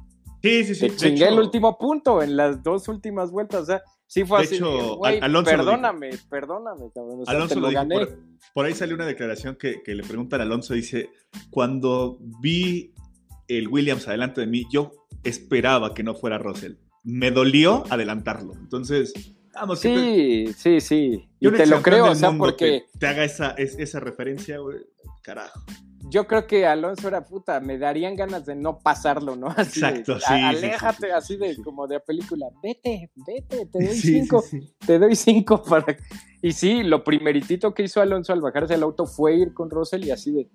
[0.43, 0.89] Sí, sí, sí.
[0.89, 3.63] Te chingué el último punto en las dos últimas vueltas.
[3.63, 4.55] O sea, sí fue De así.
[4.57, 7.21] hecho, güey, Alonso perdóname, perdóname, cabrón.
[7.21, 7.95] O sea, Alonso te lo lo dijo, gané.
[8.07, 8.19] por,
[8.55, 11.11] por ahí salió una declaración que, que le preguntan a Alonso, dice,
[11.51, 12.93] cuando vi
[13.49, 14.93] el Williams adelante de mí, yo
[15.25, 16.75] esperaba que no fuera Russell.
[17.05, 18.53] Me dolió adelantarlo.
[18.55, 19.13] Entonces,
[19.55, 21.29] vamos, que te- Sí, sí, sí.
[21.41, 24.79] y te lo creo, o sea, porque Te, te haga esa, es- esa referencia, güey,
[25.23, 25.61] carajo.
[26.11, 29.47] Yo creo que Alonso era puta, me darían ganas de no pasarlo, ¿no?
[29.57, 31.63] Así de, Exacto, a- sí, aléjate, sí, sí, así sí, de sí.
[31.63, 34.73] como de película, vete, vete, te doy Sí, cinco, sí, sí.
[34.87, 35.97] te doy cinco para.
[36.43, 40.05] Y sí, lo primeritito que hizo Alonso al bajarse del auto fue ir con Russell
[40.05, 40.49] y así de,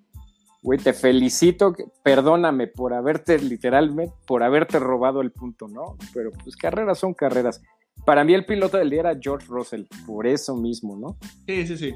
[0.61, 5.97] güey, te felicito, perdóname por haberte, literalmente, por haberte robado el punto, ¿no?
[6.13, 7.61] Pero pues carreras son carreras.
[8.05, 11.17] Para mí el piloto del día era George Russell, por eso mismo, ¿no?
[11.45, 11.95] Sí, sí, sí.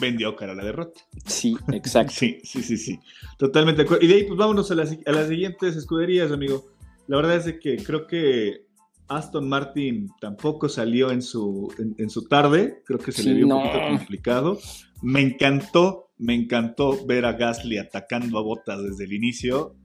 [0.00, 1.00] Vendió cara la derrota.
[1.24, 2.12] Sí, exacto.
[2.16, 2.98] Sí, sí, sí, sí.
[3.38, 4.04] Totalmente de acuerdo.
[4.04, 6.66] Y de ahí, pues vámonos a las, a las siguientes escuderías, amigo.
[7.06, 8.66] La verdad es que creo que
[9.08, 12.82] Aston Martin tampoco salió en su, en, en su tarde.
[12.84, 13.56] Creo que se le vio no.
[13.58, 14.58] un poquito complicado.
[15.02, 19.76] Me encantó, me encantó ver a Gasly atacando a Botas desde el inicio.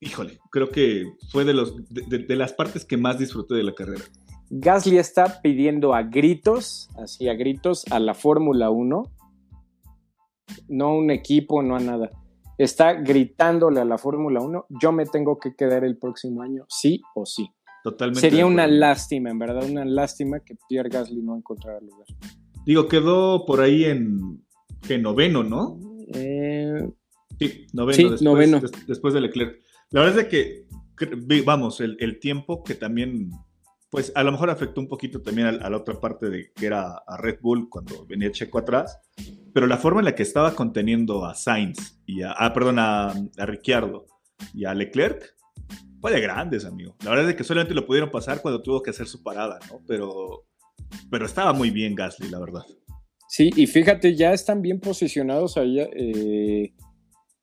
[0.00, 3.64] Híjole, creo que fue de, los, de, de- de las partes que más disfruté de
[3.64, 4.04] la carrera.
[4.50, 9.02] Gasly está pidiendo a gritos, así a gritos, a la Fórmula 1,
[10.68, 12.10] no a un equipo, no a nada.
[12.56, 17.00] Está gritándole a la Fórmula 1, yo me tengo que quedar el próximo año, sí
[17.14, 17.48] o sí.
[17.84, 18.20] Totalmente.
[18.20, 22.06] Sería una lástima, en verdad, una lástima que Pierre Gasly no encontrara lugar.
[22.66, 24.44] Digo, quedó por ahí en,
[24.86, 25.78] que noveno, ¿no?
[26.14, 26.88] Eh,
[27.38, 28.60] Sí, noveno, Sí, después, noveno.
[28.60, 29.60] des- después de Leclerc.
[29.90, 33.30] La verdad es de que, vamos, el, el tiempo que también,
[33.90, 36.66] pues a lo mejor afectó un poquito también a, a la otra parte de que
[36.66, 38.98] era a Red Bull cuando venía Checo atrás,
[39.52, 43.10] pero la forma en la que estaba conteniendo a Sainz y a, ah, perdón, a,
[43.10, 44.06] a Ricciardo
[44.54, 45.34] y a Leclerc,
[46.00, 46.94] fue de grandes, amigo.
[47.02, 49.80] La verdad es que solamente lo pudieron pasar cuando tuvo que hacer su parada, ¿no?
[49.86, 50.44] Pero,
[51.10, 52.62] pero estaba muy bien Gasly, la verdad.
[53.28, 55.80] sí, y fíjate, ya están bien posicionados ahí.
[55.80, 56.72] Eh,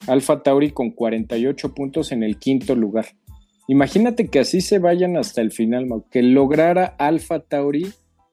[0.07, 3.07] Alfa Tauri con 48 puntos en el quinto lugar.
[3.67, 7.87] Imagínate que así se vayan hasta el final, Mau, que lograra Alfa Tauri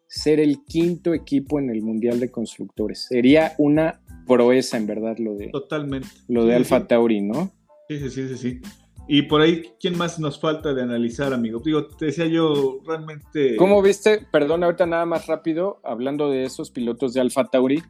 [0.07, 3.07] ser el quinto equipo en el Mundial de Constructores.
[3.07, 6.09] Sería una proeza, en verdad, lo de, Totalmente.
[6.29, 6.87] lo de Alfa sí.
[6.89, 7.51] Tauri, ¿no?
[7.89, 8.61] Sí, sí, sí, sí, sí.
[9.09, 11.61] Y por ahí, ¿quién más nos falta de analizar, amigo?
[11.65, 13.57] Digo, te decía yo, realmente...
[13.57, 14.27] ¿Cómo viste?
[14.31, 17.83] Perdón, ahorita nada más rápido, hablando de esos pilotos de Alfa Tauri,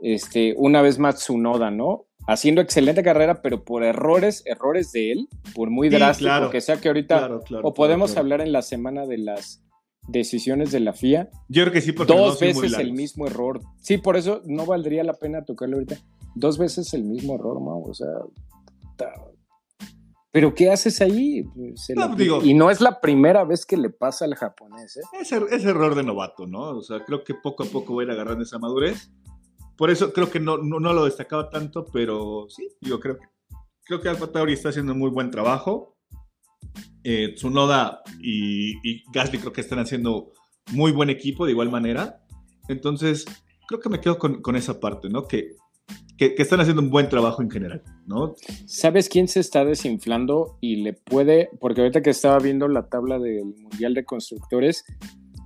[0.00, 2.07] este, una vez más Tsunoda, ¿no?
[2.30, 6.50] Haciendo excelente carrera, pero por errores, errores de él, por muy Sí, drástico claro.
[6.50, 9.64] que sea que ahorita, Claro, claro, o podemos hablar en la semana de las
[10.08, 13.60] decisiones de la FIA, Yo creo que sí, porque dos veces el mismo error.
[13.80, 15.96] Sí, por eso no valdría la pena tocarlo ahorita.
[16.34, 18.08] Dos veces el mismo error, Mau, o sea...
[20.30, 21.42] Pero ¿qué haces ahí?
[21.96, 25.00] No, la- digo- y no es la primera vez que le pasa al japonés, ¿eh?
[25.20, 26.76] Es, er- es error de novato, ¿no?
[26.76, 29.10] O sea, creo que poco a poco va a ir agarrando esa madurez.
[29.78, 33.26] Por eso creo que no, no, lo destacaba tanto, pero sí, digo, creo que,
[33.84, 35.96] creo que Alfa Tauri está haciendo un muy buen trabajo.
[37.04, 40.32] Eh, Tsunoda y, y Gasly creo que están haciendo
[40.72, 42.24] muy buen equipo de igual manera.
[42.68, 43.24] Entonces,
[43.68, 45.28] creo que me quedo con, con esa parte, ¿no?
[45.28, 45.52] Que,
[46.18, 48.34] que, están haciendo un buen trabajo en general, ¿no?
[48.66, 51.50] ¿Sabes quién se está desinflando y le puede?
[51.60, 54.84] Porque ahorita que estaba viendo la tabla del Mundial de Constructores,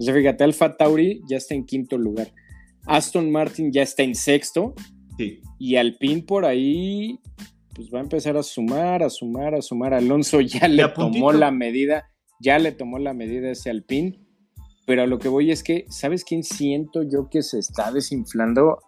[0.00, 2.32] fíjate, Alfa Tauri ya está en quinto lugar.
[2.86, 4.74] Aston Martin ya está en sexto
[5.18, 7.18] Sí, y Alpine por ahí
[7.74, 9.94] pues va a empezar a sumar, a sumar, a sumar.
[9.94, 11.12] Alonso ya le puntito.
[11.12, 12.10] tomó la medida,
[12.40, 14.18] ya le tomó la medida ese Alpine.
[14.86, 18.78] Pero a lo que voy es que, ¿sabes quién siento yo que se está desinflando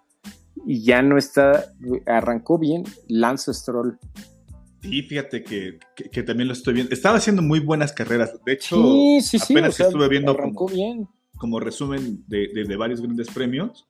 [0.67, 1.73] y ya no está?
[2.07, 3.99] Arrancó bien Lance Stroll.
[4.83, 6.93] sí, fíjate que, que- que también lo estoy viendo.
[6.93, 8.33] Estaba haciendo muy buenas carreras.
[8.45, 9.53] De hecho, Sí, sí, sí.
[9.55, 11.09] apenas o sea, estuve viendo arrancó como- bien.
[11.45, 13.87] Como resumen de, de- de varios grandes premios,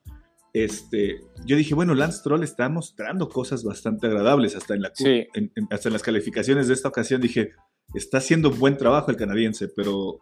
[0.51, 5.25] este, yo dije, bueno, Lance Troll está mostrando cosas bastante agradables, hasta en, la, Sí.
[5.33, 7.53] en- en- hasta en las calificaciones de esta ocasión dije,
[7.93, 10.19] está haciendo buen trabajo el canadiense, pero,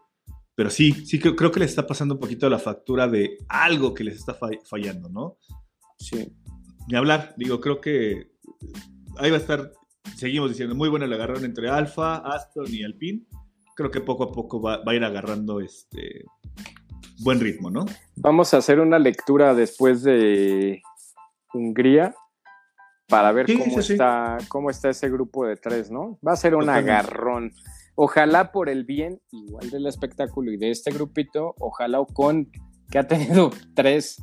[0.53, 3.95] pero sí, sí creo, creo que le está pasando un poquito la factura de algo
[3.95, 5.37] que les está fa- fallando, ¿no?
[5.97, 6.31] Sí.
[6.87, 8.29] Ni hablar, digo, creo que
[9.17, 9.71] ahí va a estar,
[10.17, 13.23] seguimos diciendo, muy bueno el agarrón entre Alfa, Aston y Alpine,
[13.75, 16.25] creo que poco a poco va, va a ir agarrando este
[17.19, 17.85] buen ritmo, ¿no?
[18.15, 20.81] Vamos a hacer una lectura después de
[21.53, 22.15] Hungría
[23.07, 23.93] para ver Sí, cómo, sí, sí.
[23.93, 26.17] está, cómo está ese grupo de tres, ¿no?
[26.25, 26.91] Va a ser un Totalmente.
[26.91, 27.51] agarrón.
[27.95, 32.49] Ojalá por el bien igual del espectáculo y de este grupito, ojalá Ocon,
[32.89, 34.21] que ha tenido tres,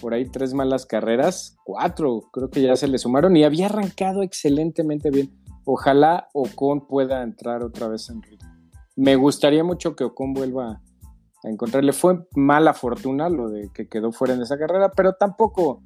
[0.00, 4.22] por ahí tres malas carreras, cuatro, creo que ya se le sumaron y había arrancado
[4.22, 5.32] excelentemente bien.
[5.64, 8.48] Ojalá Ocon pueda entrar otra vez en ritmo.
[8.94, 10.80] Me gustaría mucho que Ocon vuelva
[11.44, 11.92] a encontrarle.
[11.92, 15.82] Fue mala fortuna lo de que quedó fuera en esa carrera, pero tampoco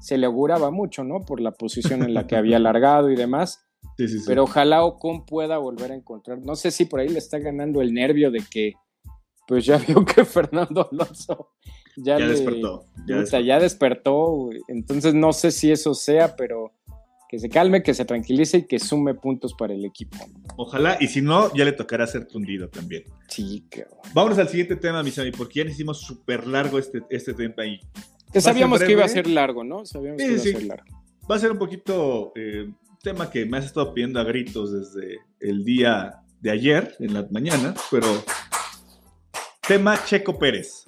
[0.00, 1.20] se le auguraba mucho, ¿no?
[1.20, 3.66] Por la posición en la que había largado y demás.
[3.96, 4.24] Sí, sí, sí.
[4.26, 6.38] Pero ojalá Ocon pueda volver a encontrar.
[6.38, 8.72] No sé si por ahí le está ganando el nervio de que,
[9.46, 11.50] pues ya vio que Fernando Alonso
[11.96, 13.46] ya, Ya le- despertó, ya puta, despertó.
[13.46, 14.50] ya despertó.
[14.68, 16.72] Entonces no sé si eso sea, pero
[17.30, 20.16] que se calme, que se tranquilice y que sume puntos para el equipo.
[20.56, 23.04] Ojalá, y si no, ya le tocará ser tundido también.
[23.28, 24.00] Sí, cabrón.
[24.12, 27.54] Vámonos al siguiente tema, mis amigos, porque ya nos hicimos súper largo este, este tema
[27.58, 27.78] ahí.
[28.32, 29.86] Que sabíamos que iba a ser largo, ¿no?
[29.86, 30.48] Sabíamos Sí, que iba sí.
[30.48, 31.04] a ser largo.
[31.30, 32.68] Va a ser un poquito eh,
[33.00, 37.28] tema que me has estado pidiendo a gritos desde el día de ayer, en la
[37.30, 38.08] mañana, pero
[39.68, 40.84] tema Checo Pérez.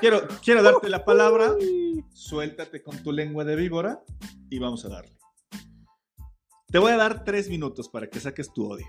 [0.00, 1.54] Quiero, quiero darte la palabra,
[2.14, 4.02] suéltate con tu lengua de víbora
[4.48, 5.19] y vamos a darle.
[6.70, 8.86] Te voy a dar tres minutos para que saques tu odio.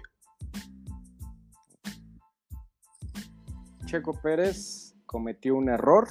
[3.86, 6.08] Checo Pérez cometió un error,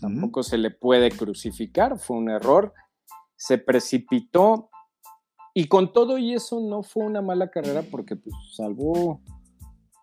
[0.00, 2.72] tampoco se le puede crucificar, fue un error,
[3.36, 4.70] se precipitó
[5.52, 9.20] y con todo y eso no fue una mala carrera porque pues, salvó,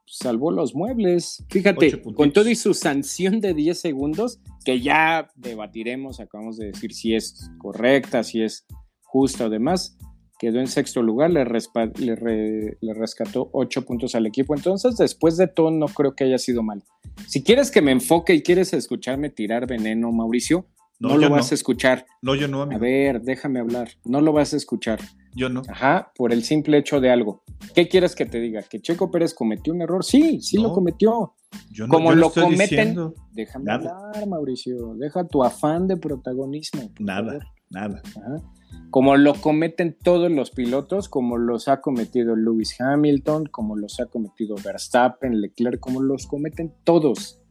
[0.06, 1.44] salvó los muebles.
[1.50, 6.94] Fíjate, con todo y su sanción de 10 segundos, que ya debatiremos, acabamos de decir
[6.94, 8.68] si es correcta, si es
[9.02, 9.98] justa o demás,
[10.44, 14.54] quedó en sexto lugar, le, le re- le rescató 8 puntos al equipo.
[14.54, 16.82] Entonces, después de todo, no creo que haya sido malo.
[17.28, 20.66] Si quieres que me enfoque y quieres escucharme tirar veneno, Mauricio,
[21.00, 21.54] no, No, lo vas no.
[21.54, 22.06] a escuchar.
[22.22, 22.82] No, yo no, A amigo.
[22.82, 23.90] ver, déjame hablar.
[24.04, 25.00] No lo vas a escuchar.
[25.34, 25.62] Yo no.
[25.70, 27.42] Ajá, por el simple hecho de algo.
[27.74, 28.64] ¿Qué quieres que te diga?
[28.64, 30.04] ¿Que Checo Pérez cometió un error?
[30.04, 30.64] Sí, sí No.
[30.64, 31.34] lo cometió.
[31.72, 33.96] Yo no, Como yo lo estoy cometen- diciendo Déjame Nada.
[33.98, 34.94] hablar, Mauricio.
[34.96, 36.92] Deja tu afán de protagonismo.
[37.00, 37.46] Nada, favor.
[37.70, 38.02] nada.
[38.06, 38.44] Ajá.
[38.90, 44.06] Como lo cometen todos los pilotos, como los ha cometido Lewis Hamilton, como los ha
[44.06, 47.42] cometido Verstappen, Leclerc, como los cometen todos.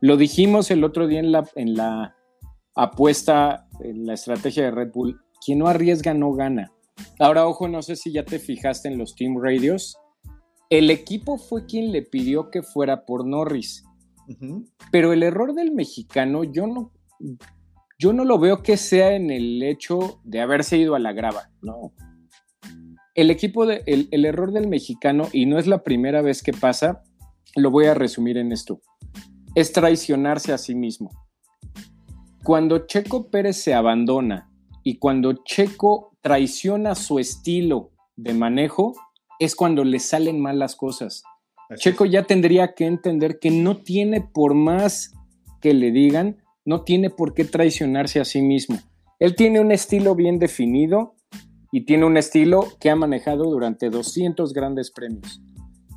[0.00, 2.16] Lo dijimos el otro día en la, en la
[2.74, 5.20] apuesta, en la estrategia de Red Bull.
[5.44, 6.72] Quien no arriesga no gana.
[7.18, 9.96] Ahora, ojo, no sé si ya te fijaste en los team radios.
[10.70, 13.84] El equipo fue quien le pidió que fuera por Norris.
[14.92, 16.92] Pero el error del mexicano, yo no,
[18.00, 21.50] yo no lo veo que sea en el hecho de haberse ido a la grava.
[21.60, 21.92] No.
[23.14, 26.54] El equipo de, el, el error del mexicano, y no es la primera vez que
[26.54, 27.02] pasa,
[27.54, 28.80] lo voy a resumir en esto.
[29.54, 31.10] Es traicionarse a sí mismo.
[32.42, 34.50] Cuando Checo Pérez se abandona
[34.82, 38.94] y cuando Checo traiciona su estilo de manejo,
[39.38, 41.22] es cuando le salen mal las cosas.
[41.68, 42.12] Así Checo es.
[42.12, 45.12] ya tendría que entender que no tiene por más
[45.60, 48.78] que le digan, no tiene por qué traicionarse a sí mismo.
[49.18, 51.14] Él tiene un estilo bien definido
[51.72, 55.42] y tiene un estilo que ha manejado durante 200 grandes premios.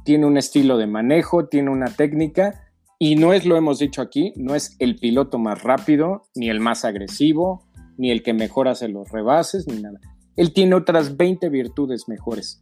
[0.06, 2.64] Tiene un estilo de manejo, tiene una técnica
[3.00, 6.60] y no es, lo hemos dicho aquí, no es el piloto más rápido, ni el
[6.60, 7.64] más agresivo,
[7.98, 10.00] ni el que mejor hace los rebases, ni nada.
[10.36, 12.62] Él tiene otras 20 virtudes mejores.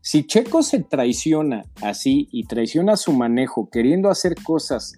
[0.00, 4.94] Si Checo se traiciona así y traiciona su manejo queriendo hacer cosas,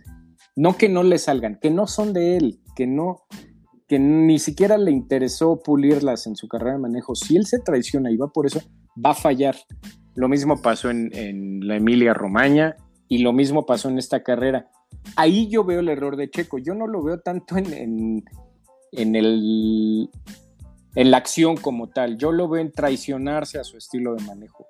[0.57, 3.23] no que no le salgan, que no son de él, que no,
[3.89, 8.11] que ni siquiera le interesó pulirlas en su carrera de manejo, si él se traiciona
[8.11, 8.61] y va por eso,
[9.05, 9.57] va a fallar.
[10.15, 12.77] Lo mismo pasó en, en la Emilia Romagna
[13.09, 14.71] y lo mismo pasó en esta carrera.
[15.17, 16.59] Ahí yo veo el error de Checo.
[16.59, 18.25] Yo no lo veo tanto en, en,
[18.93, 20.11] en el,
[20.95, 22.19] en la acción como tal.
[22.19, 24.67] Yo lo veo en traicionarse a su estilo de manejo.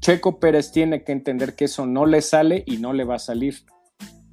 [0.00, 3.20] Checo Pérez tiene que entender que eso no le sale y no le va a
[3.20, 3.56] salir.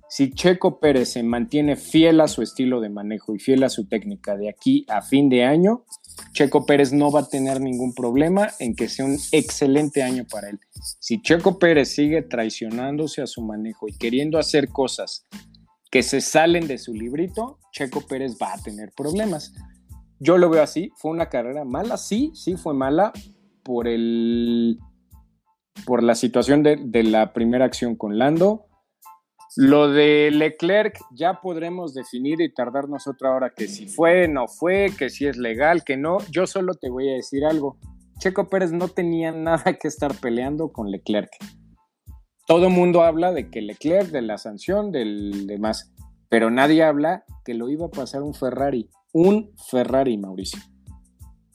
[0.10, 3.88] Si Checo Pérez se mantiene fiel a su estilo de manejo y fiel a su
[3.88, 5.84] técnica de aquí a fin de año,
[6.32, 10.50] Checo Pérez no va a tener ningún problema en que sea un excelente año para
[10.50, 10.60] él.
[11.00, 15.26] Si Checo Pérez sigue traicionándose a su manejo y queriendo hacer cosas
[15.92, 19.54] que se salen de su librito, Checo Pérez va a tener problemas.
[20.20, 23.12] Yo lo veo así, fue una carrera mala, sí, sí fue mala
[23.64, 24.80] por el
[25.86, 28.67] por la situación de, de la primera acción con Lando.
[29.58, 34.92] Lo de Leclerc ya podremos definir y tardarnos otra hora que si fue, no fue,
[34.96, 36.20] que si es legal, que no.
[36.30, 37.80] Yo solo te voy a decir algo.
[38.20, 41.32] Checo Pérez no tenía nada que estar peleando con Leclerc.
[42.46, 45.92] Todo mundo habla de que Leclerc, de la sanción, del demás,
[46.30, 48.92] pero nadie habla que lo iba a pasar un Ferrari.
[49.12, 50.62] Un Ferrari, Mauricio.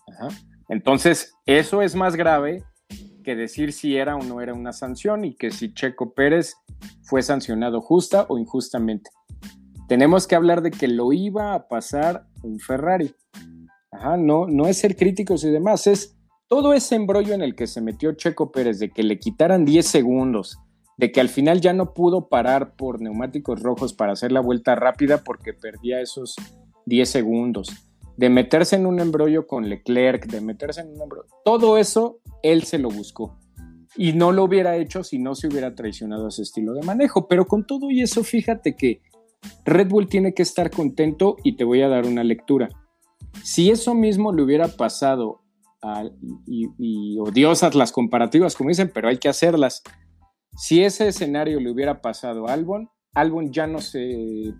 [0.08, 0.26] Ajá.
[0.68, 2.64] Entonces, eso es más grave
[3.22, 6.54] que decir si era o no era una sanción y que si Checo Pérez
[7.02, 9.10] fue sancionado justa o injustamente.
[9.88, 13.14] Tenemos que hablar de que lo iba a pasar un Ferrari.
[13.90, 16.16] Ajá, no, no es ser críticos y demás, es
[16.48, 19.86] todo ese embrollo en el que se metió Checo Pérez de que le quitaran 10
[19.86, 20.58] segundos,
[20.98, 24.74] de que al final ya no pudo parar por neumáticos rojos para hacer la vuelta
[24.74, 26.36] rápida porque perdía esos
[26.86, 27.68] 10 segundos,
[28.16, 32.64] de meterse en un embrollo con Leclerc, de meterse en un embrollo, todo eso él
[32.64, 33.38] se lo buscó.
[33.96, 37.28] Y no lo hubiera hecho si no se hubiera traicionado ese estilo de manejo.
[37.28, 39.02] Pero con todo y eso, fíjate que
[39.64, 42.68] Red Bull tiene que estar contento y te voy a dar una lectura.
[43.42, 45.42] Si eso mismo le hubiera pasado
[45.82, 46.04] a,
[46.46, 49.82] y, odiosas las comparativas, como dicen, pero hay que hacerlas.
[50.56, 54.54] Si ese escenario le hubiera pasado a Albon, Albon ya no se,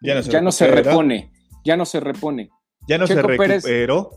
[0.00, 1.32] ya no se, repone,
[1.68, 2.48] ya no se repone.
[2.88, 4.10] Ya no se recuperó.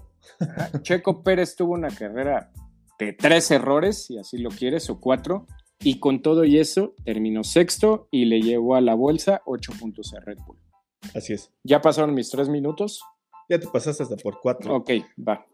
[0.84, 2.50] Checo Pérez tuvo una carrera
[2.98, 5.48] de tres errores, si así lo quieres, o cuatro,
[5.82, 10.14] y con todo y eso terminó sexto y le llevó a la bolsa ocho puntos
[10.14, 10.60] a Red Bull.
[11.14, 11.52] Así es.
[11.64, 13.02] ¿Ya pasaron mis tres minutos?
[13.50, 14.74] Ya te pasaste hasta por cuatro.
[14.74, 14.92] Ok,
[15.28, 15.46] va.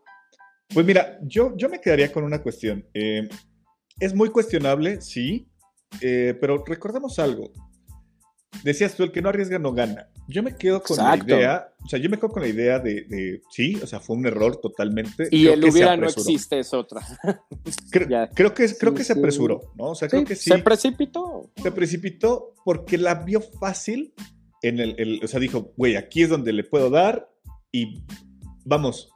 [0.72, 2.86] Pues mira, yo, yo me quedaría con una cuestión.
[2.94, 3.28] Eh,
[4.00, 5.50] es muy cuestionable, sí,
[6.02, 7.52] eh, pero recordemos algo.
[8.64, 10.10] Decías tú, el que no arriesga no gana.
[10.28, 13.42] Yo me quedo con la idea, o sea, yo me quedo con la idea de,
[13.50, 15.28] sí, o sea, fue un error totalmente.
[15.32, 17.02] Y el hubiera no existe, es otra.
[17.92, 19.92] creo, que, creo que se apresuró, ¿no?
[19.92, 20.50] O sea, creo que sí.
[20.50, 21.52] Se precipitó.
[21.62, 24.14] Se precipitó porque la vio fácil
[24.62, 27.30] en el, o sea, dijo, güey, aquí es donde le puedo dar
[27.72, 28.04] y
[28.66, 29.10] vamos.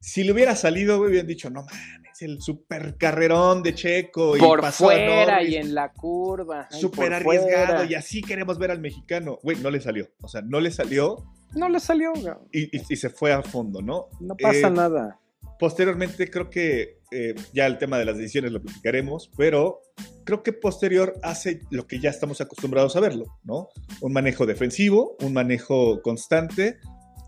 [0.00, 4.36] Si le hubiera salido, hubieran dicho, no mames el super carrerón de Checo.
[4.36, 6.68] Y por fuera y en la curva.
[6.70, 9.38] Súper arriesgado y así queremos ver al mexicano.
[9.42, 10.08] Güey, no le salió.
[10.20, 11.24] O sea, no le salió.
[11.54, 12.12] No le salió.
[12.52, 14.08] Y, y, se fue a fondo, ¿no?
[14.20, 15.20] No pasa eh, nada.
[15.58, 19.80] Posteriormente creo que eh, ya el tema de las decisiones lo platicaremos, pero
[20.24, 23.68] creo que posterior hace lo que ya estamos acostumbrados a verlo, ¿no?
[24.00, 26.78] Un manejo defensivo, un manejo constante,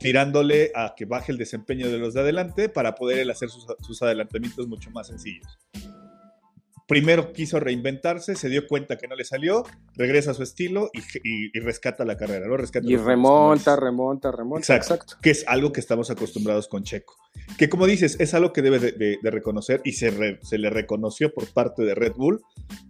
[0.00, 4.66] tirándole a que baje el desempeño de los de adelante para poder hacer sus, adelantamientos
[4.66, 5.46] mucho más sencillos.
[6.88, 9.62] Primero quiso reinventarse, se dio cuenta que no le salió,
[9.94, 10.90] regresa a su estilo
[11.22, 12.56] y, rescata la carrera, ¿no?
[12.56, 14.74] Rescata y remonta, remonta, remonta.
[14.74, 17.14] Exacto, Que es algo que estamos acostumbrados con Checo.
[17.58, 21.46] Que como dices, es algo que debe de, reconocer y se, se, le reconoció por
[21.52, 22.40] parte de Red Bull,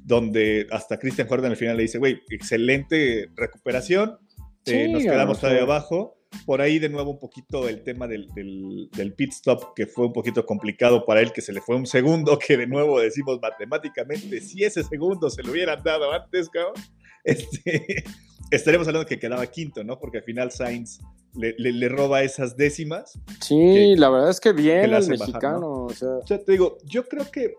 [0.05, 4.19] donde hasta Christian Jordan al final le dice, güey, excelente recuperación,
[4.65, 9.15] eh, nos quedamos todavía abajo por ahí de nuevo un poquito el tema del, del,
[9.15, 12.39] pit stop, que fue un poquito complicado para él, que se le fue un segundo,
[12.39, 16.75] que de nuevo decimos matemáticamente, si ese segundo se lo hubieran dado antes, cabrón,
[17.25, 18.05] este,
[18.51, 19.99] estaremos hablando que quedaba quinto, ¿no?
[19.99, 21.01] Porque al final Sainz
[21.35, 23.19] le, le, roba esas décimas.
[23.41, 25.85] Sí, la verdad es que bien el mexicano.
[25.85, 26.21] o sea.
[26.27, 27.55] te digo, yo creo que,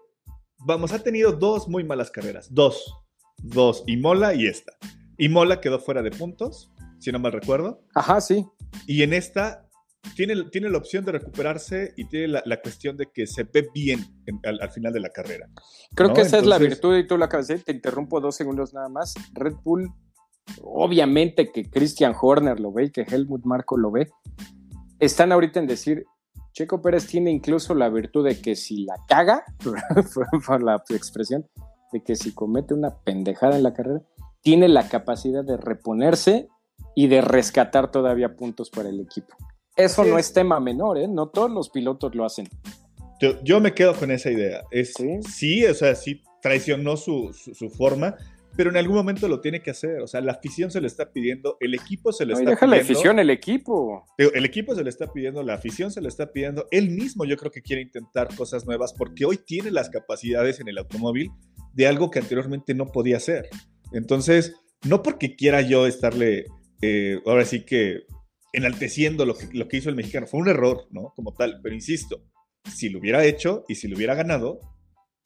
[0.60, 2.94] vamos, ha tenido dos muy malas carreras, dos,
[3.38, 4.74] dos, y Mola y esta.
[5.18, 7.82] Y Mola quedó fuera de puntos, si no mal recuerdo.
[7.94, 8.46] Ajá, sí.
[8.88, 9.68] Y en esta
[10.16, 14.00] tiene, tiene la opción de recuperarse y tiene la, cuestión de que se ve bien
[14.44, 15.48] al, final de la carrera.
[15.96, 17.60] Creo que esa es la virtud y tú la acabas de.
[17.60, 19.14] Te interrumpo dos segundos nada más.
[19.34, 19.92] Red Bull,
[20.62, 24.10] obviamente que Christian Horner lo ve y que Helmut Marco lo ve.
[25.00, 26.06] Están ahorita en decir,
[26.54, 29.44] Checo Pérez tiene incluso la virtud de que si la caga,
[30.46, 31.48] por la expresión,
[31.92, 34.02] de que si comete una pendejada en la carrera,
[34.42, 36.50] tiene la capacidad de reponerse
[36.96, 39.36] y de rescatar todavía puntos para el equipo.
[39.76, 41.08] Eso no es tema menor, ¿eh?
[41.08, 42.48] No todos los pilotos lo hacen.
[43.44, 44.64] Yo, me quedo con esa idea.
[44.72, 44.94] Es,
[45.30, 45.66] ¿Sí?
[45.66, 47.32] o sea, sí traicionó su,
[47.78, 48.16] forma,
[48.56, 50.02] pero en algún momento lo tiene que hacer.
[50.02, 52.76] O sea, la afición se le está pidiendo, el equipo se le está deja pidiendo.
[52.76, 54.06] la afición, el equipo.
[54.18, 56.68] El equipo se le está pidiendo, la afición se le está pidiendo.
[56.72, 60.68] Él mismo yo creo que quiere intentar cosas nuevas porque hoy tiene las capacidades en
[60.68, 61.30] el automóvil
[61.74, 63.48] de algo que anteriormente no podía hacer.
[63.94, 66.46] Entonces, no porque quiera yo estarle
[66.82, 68.06] eh, ahora sí que
[68.54, 70.28] enalteciendo lo que, lo que hizo el mexicano.
[70.28, 71.14] Fue un error, ¿no?
[71.16, 72.24] Como tal, pero insisto,
[72.74, 74.60] si lo hubiera hecho y si lo hubiera ganado,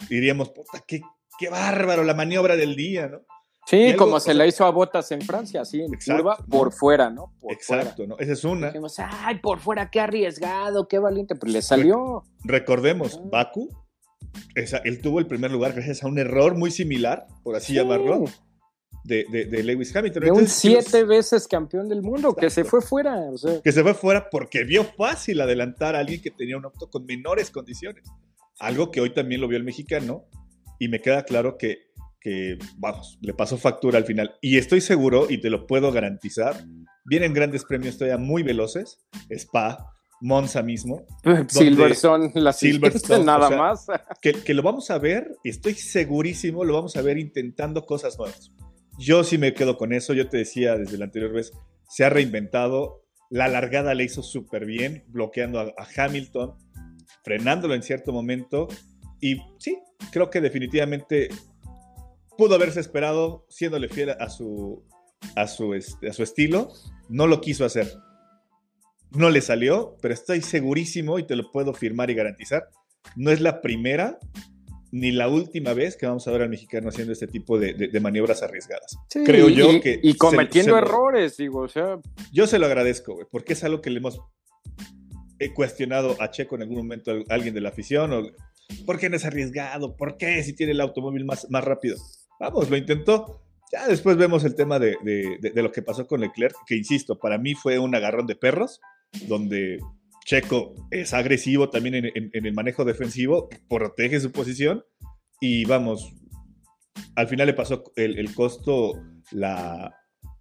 [0.10, 1.02] diríamos, puta, qué,
[1.40, 3.22] qué bárbaro la maniobra del día, ¿no?
[3.68, 7.34] Sí, como se la hizo a Botas en Francia, así en curva, por fuera, ¿no?
[7.50, 8.16] exacto, ¿no?
[8.20, 8.68] Esa es una.
[8.68, 12.24] Dijimos, ay, por fuera, qué arriesgado, qué valiente, pero le salió.
[12.44, 13.20] recordemos.
[13.32, 13.68] Baku,
[14.54, 18.26] él tuvo el primer lugar gracias a un error muy similar, por así llamarlo,
[19.06, 20.24] de, Lewis Hamilton.
[20.24, 23.30] De un siete veces campeón del mundo, que se fue fuera.
[23.64, 27.06] Que se fue fuera porque vio fácil adelantar a alguien que tenía un auto con
[27.06, 28.04] menores condiciones.
[28.60, 30.26] Algo que hoy también lo vio el mexicano
[30.80, 31.90] y me queda claro que,
[32.20, 34.36] que, vamos, le pasó factura al final.
[34.42, 36.64] Y estoy seguro, y te lo puedo garantizar,
[37.06, 41.06] vienen grandes premios todavía muy veloces, Spa, Monza mismo.
[41.48, 43.86] Silverstone, la Silverstone, nada más.
[44.22, 48.52] Que, que, lo vamos a ver, estoy segurísimo, lo vamos a ver intentando cosas nuevas.
[48.98, 50.14] Yo sí me quedo con eso.
[50.14, 51.52] Yo te decía desde la anterior vez,
[51.90, 53.04] se ha reinventado.
[53.30, 56.56] La largada le hizo súper bien, bloqueando a, Hamilton.
[57.24, 58.68] frenándolo en cierto momento.
[59.20, 59.80] Y sí,
[60.12, 61.30] creo que definitivamente
[62.38, 64.86] pudo haberse esperado, siéndole fiel a su,
[65.36, 66.72] a su, este, a su estilo.
[67.10, 67.92] No lo quiso hacer.
[69.12, 72.70] No le salió, pero estoy segurísimo y te lo puedo firmar y garantizar.
[73.16, 74.20] No es la primera
[74.96, 78.42] ni la última vez que vamos a ver al mexicano haciendo este tipo de, maniobras
[78.44, 78.98] arriesgadas.
[79.26, 80.00] Creo yo que.
[80.02, 82.00] Y cometiendo errores, digo, o sea.
[82.32, 84.22] Yo se lo agradezco, güey, porque es algo que le hemos
[85.38, 88.14] he cuestionado a Checo en algún momento a alguien de la afición.
[88.14, 88.24] O,
[88.86, 89.98] ¿Por qué no es arriesgado?
[89.98, 91.98] ¿Por qué si tiene el automóvil más, más rápido?
[92.40, 93.42] Vamos, lo intentó.
[93.74, 97.38] Ya después vemos el tema de, de, lo que pasó con Leclerc, que insisto, para
[97.38, 98.80] mí fue un agarrón de perros,
[99.28, 99.80] donde
[100.26, 104.84] Checo es agresivo también en, el manejo defensivo, protege su posición
[105.40, 106.14] y vamos,
[107.16, 108.94] al final le pasó el, costo,
[109.32, 109.94] la,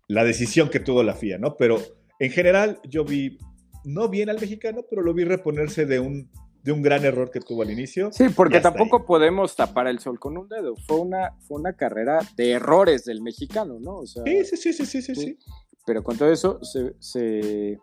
[0.09, 1.57] decisión que tuvo la FIA, ¿no?
[1.57, 1.79] Pero
[2.19, 3.39] en general yo vi,
[3.85, 6.31] no bien al mexicano, pero lo vi reponerse de un,
[6.63, 8.11] de un gran error que tuvo al inicio.
[8.11, 10.77] Sí, porque tampoco podemos tapar el sol con un dedo.
[10.87, 14.07] Fue una, fue una carrera de errores del mexicano, ¿no?
[14.07, 15.39] sí, sí, sí, sí, sí, sí,
[15.85, 17.79] Pero con todo eso se se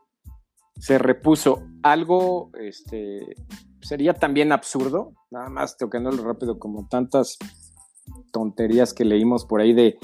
[0.98, 3.20] repuso algo, este,
[3.82, 7.38] sería también absurdo, nada más tocándolo rápido, como tantas
[8.32, 9.98] tonterías que leímos por ahí de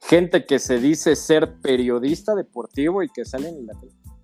[0.00, 3.66] gente que se dice ser periodista deportivo y que salen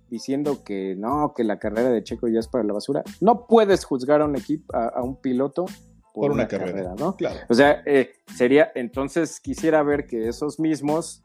[0.09, 3.03] diciendo que no, que la carrera de Checo ya es para la basura.
[3.20, 5.64] No puedes juzgar a un equipo, a, un piloto
[6.12, 7.16] por, una, carrera, ¿no?
[7.16, 7.40] Claro.
[7.48, 11.22] O sea, eh, sería, entonces quisiera ver que esos mismos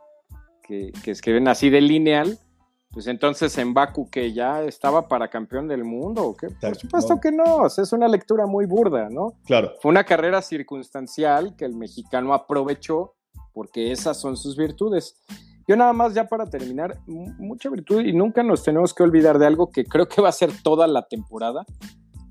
[0.63, 2.39] que, que escriben así de lineal,
[2.91, 6.47] pues entonces en Baku que ya estaba para campeón del mundo, ¿o qué?
[6.49, 9.33] Por supuesto que no, es una lectura muy burda, ¿no?
[9.45, 9.73] Claro.
[9.81, 13.15] Fue una carrera circunstancial que el mexicano aprovechó
[13.53, 15.15] porque esas son sus virtudes.
[15.67, 19.47] Yo nada más ya para terminar, mucha virtud y nunca nos tenemos que olvidar de
[19.47, 21.65] algo que creo que va a ser toda la temporada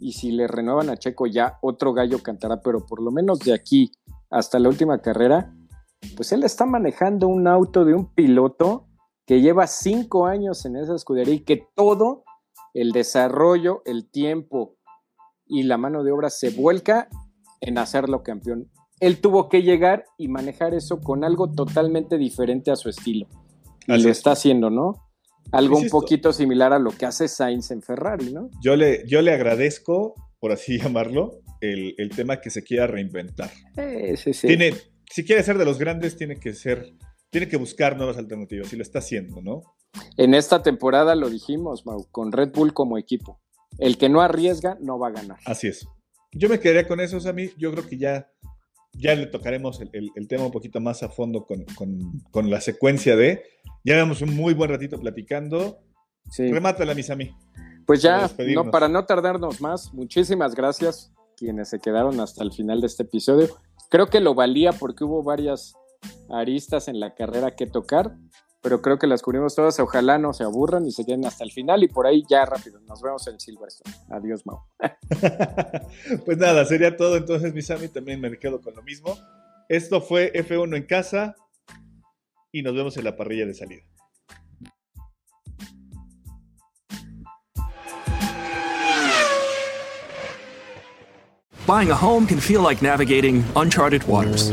[0.00, 3.52] y si le renuevan a Checo ya otro gallo cantará, pero por lo menos de
[3.52, 3.92] aquí
[4.30, 5.54] hasta la última carrera,
[6.16, 8.85] pues él está manejando un auto de un piloto
[9.26, 12.24] que lleva cinco años en esa escudería y que todo
[12.74, 14.76] el desarrollo, el tiempo
[15.46, 17.08] y la mano de obra se vuelca
[17.60, 18.70] en hacerlo campeón.
[19.00, 23.26] Él tuvo que llegar y manejar eso con algo totalmente diferente a su estilo.
[23.86, 24.94] Y lo está haciendo, ¿no?
[25.52, 28.50] Algo un poquito similar a lo que hace Sainz en Ferrari, ¿no?
[28.60, 33.50] Yo le, yo le agradezco, por así llamarlo, el, tema que se quiera reinventar.
[34.16, 34.46] sí, sí.
[34.46, 34.72] Tiene,
[35.10, 36.92] si quiere ser de los grandes, tiene que ser
[37.36, 39.60] tiene que buscar nuevas alternativas y lo está haciendo, ¿no?
[40.16, 43.42] En esta temporada lo dijimos, Mau, con Red Bull como equipo.
[43.78, 45.36] El que no arriesga no va a ganar.
[45.44, 45.86] Así es.
[46.32, 47.50] Yo me quedaría con eso, Sammy.
[47.58, 48.32] Yo creo que ya,
[48.94, 53.42] ya le tocaremos el, tema un poquito más a fondo con, la secuencia de.
[53.84, 55.80] Ya llevamos un muy buen ratito platicando.
[56.30, 56.50] Sí.
[56.50, 57.36] Remátala, mis Sammy.
[57.86, 62.80] Pues ya, no, para no tardarnos más, muchísimas gracias quienes se quedaron hasta el final
[62.80, 63.48] de este episodio.
[63.90, 65.74] Creo que lo valía porque hubo varias
[66.30, 68.16] aristas en la carrera que tocar,
[68.62, 69.78] pero creo que las cubrimos todas.
[69.78, 72.80] Ojalá no se aburran y se queden hasta el final y por ahí ya rápido.
[72.80, 73.94] Nos vemos en Silverstone.
[74.10, 74.60] Adiós, Mau.
[76.24, 77.16] pues nada, sería todo.
[77.16, 79.16] Entonces, mi Sammy, también me quedo con lo mismo.
[79.68, 81.36] Esto fue F1 en casa
[82.52, 83.82] y nos vemos en la parrilla de salida.
[91.66, 94.52] Buying a home can feel like navigating uncharted waters.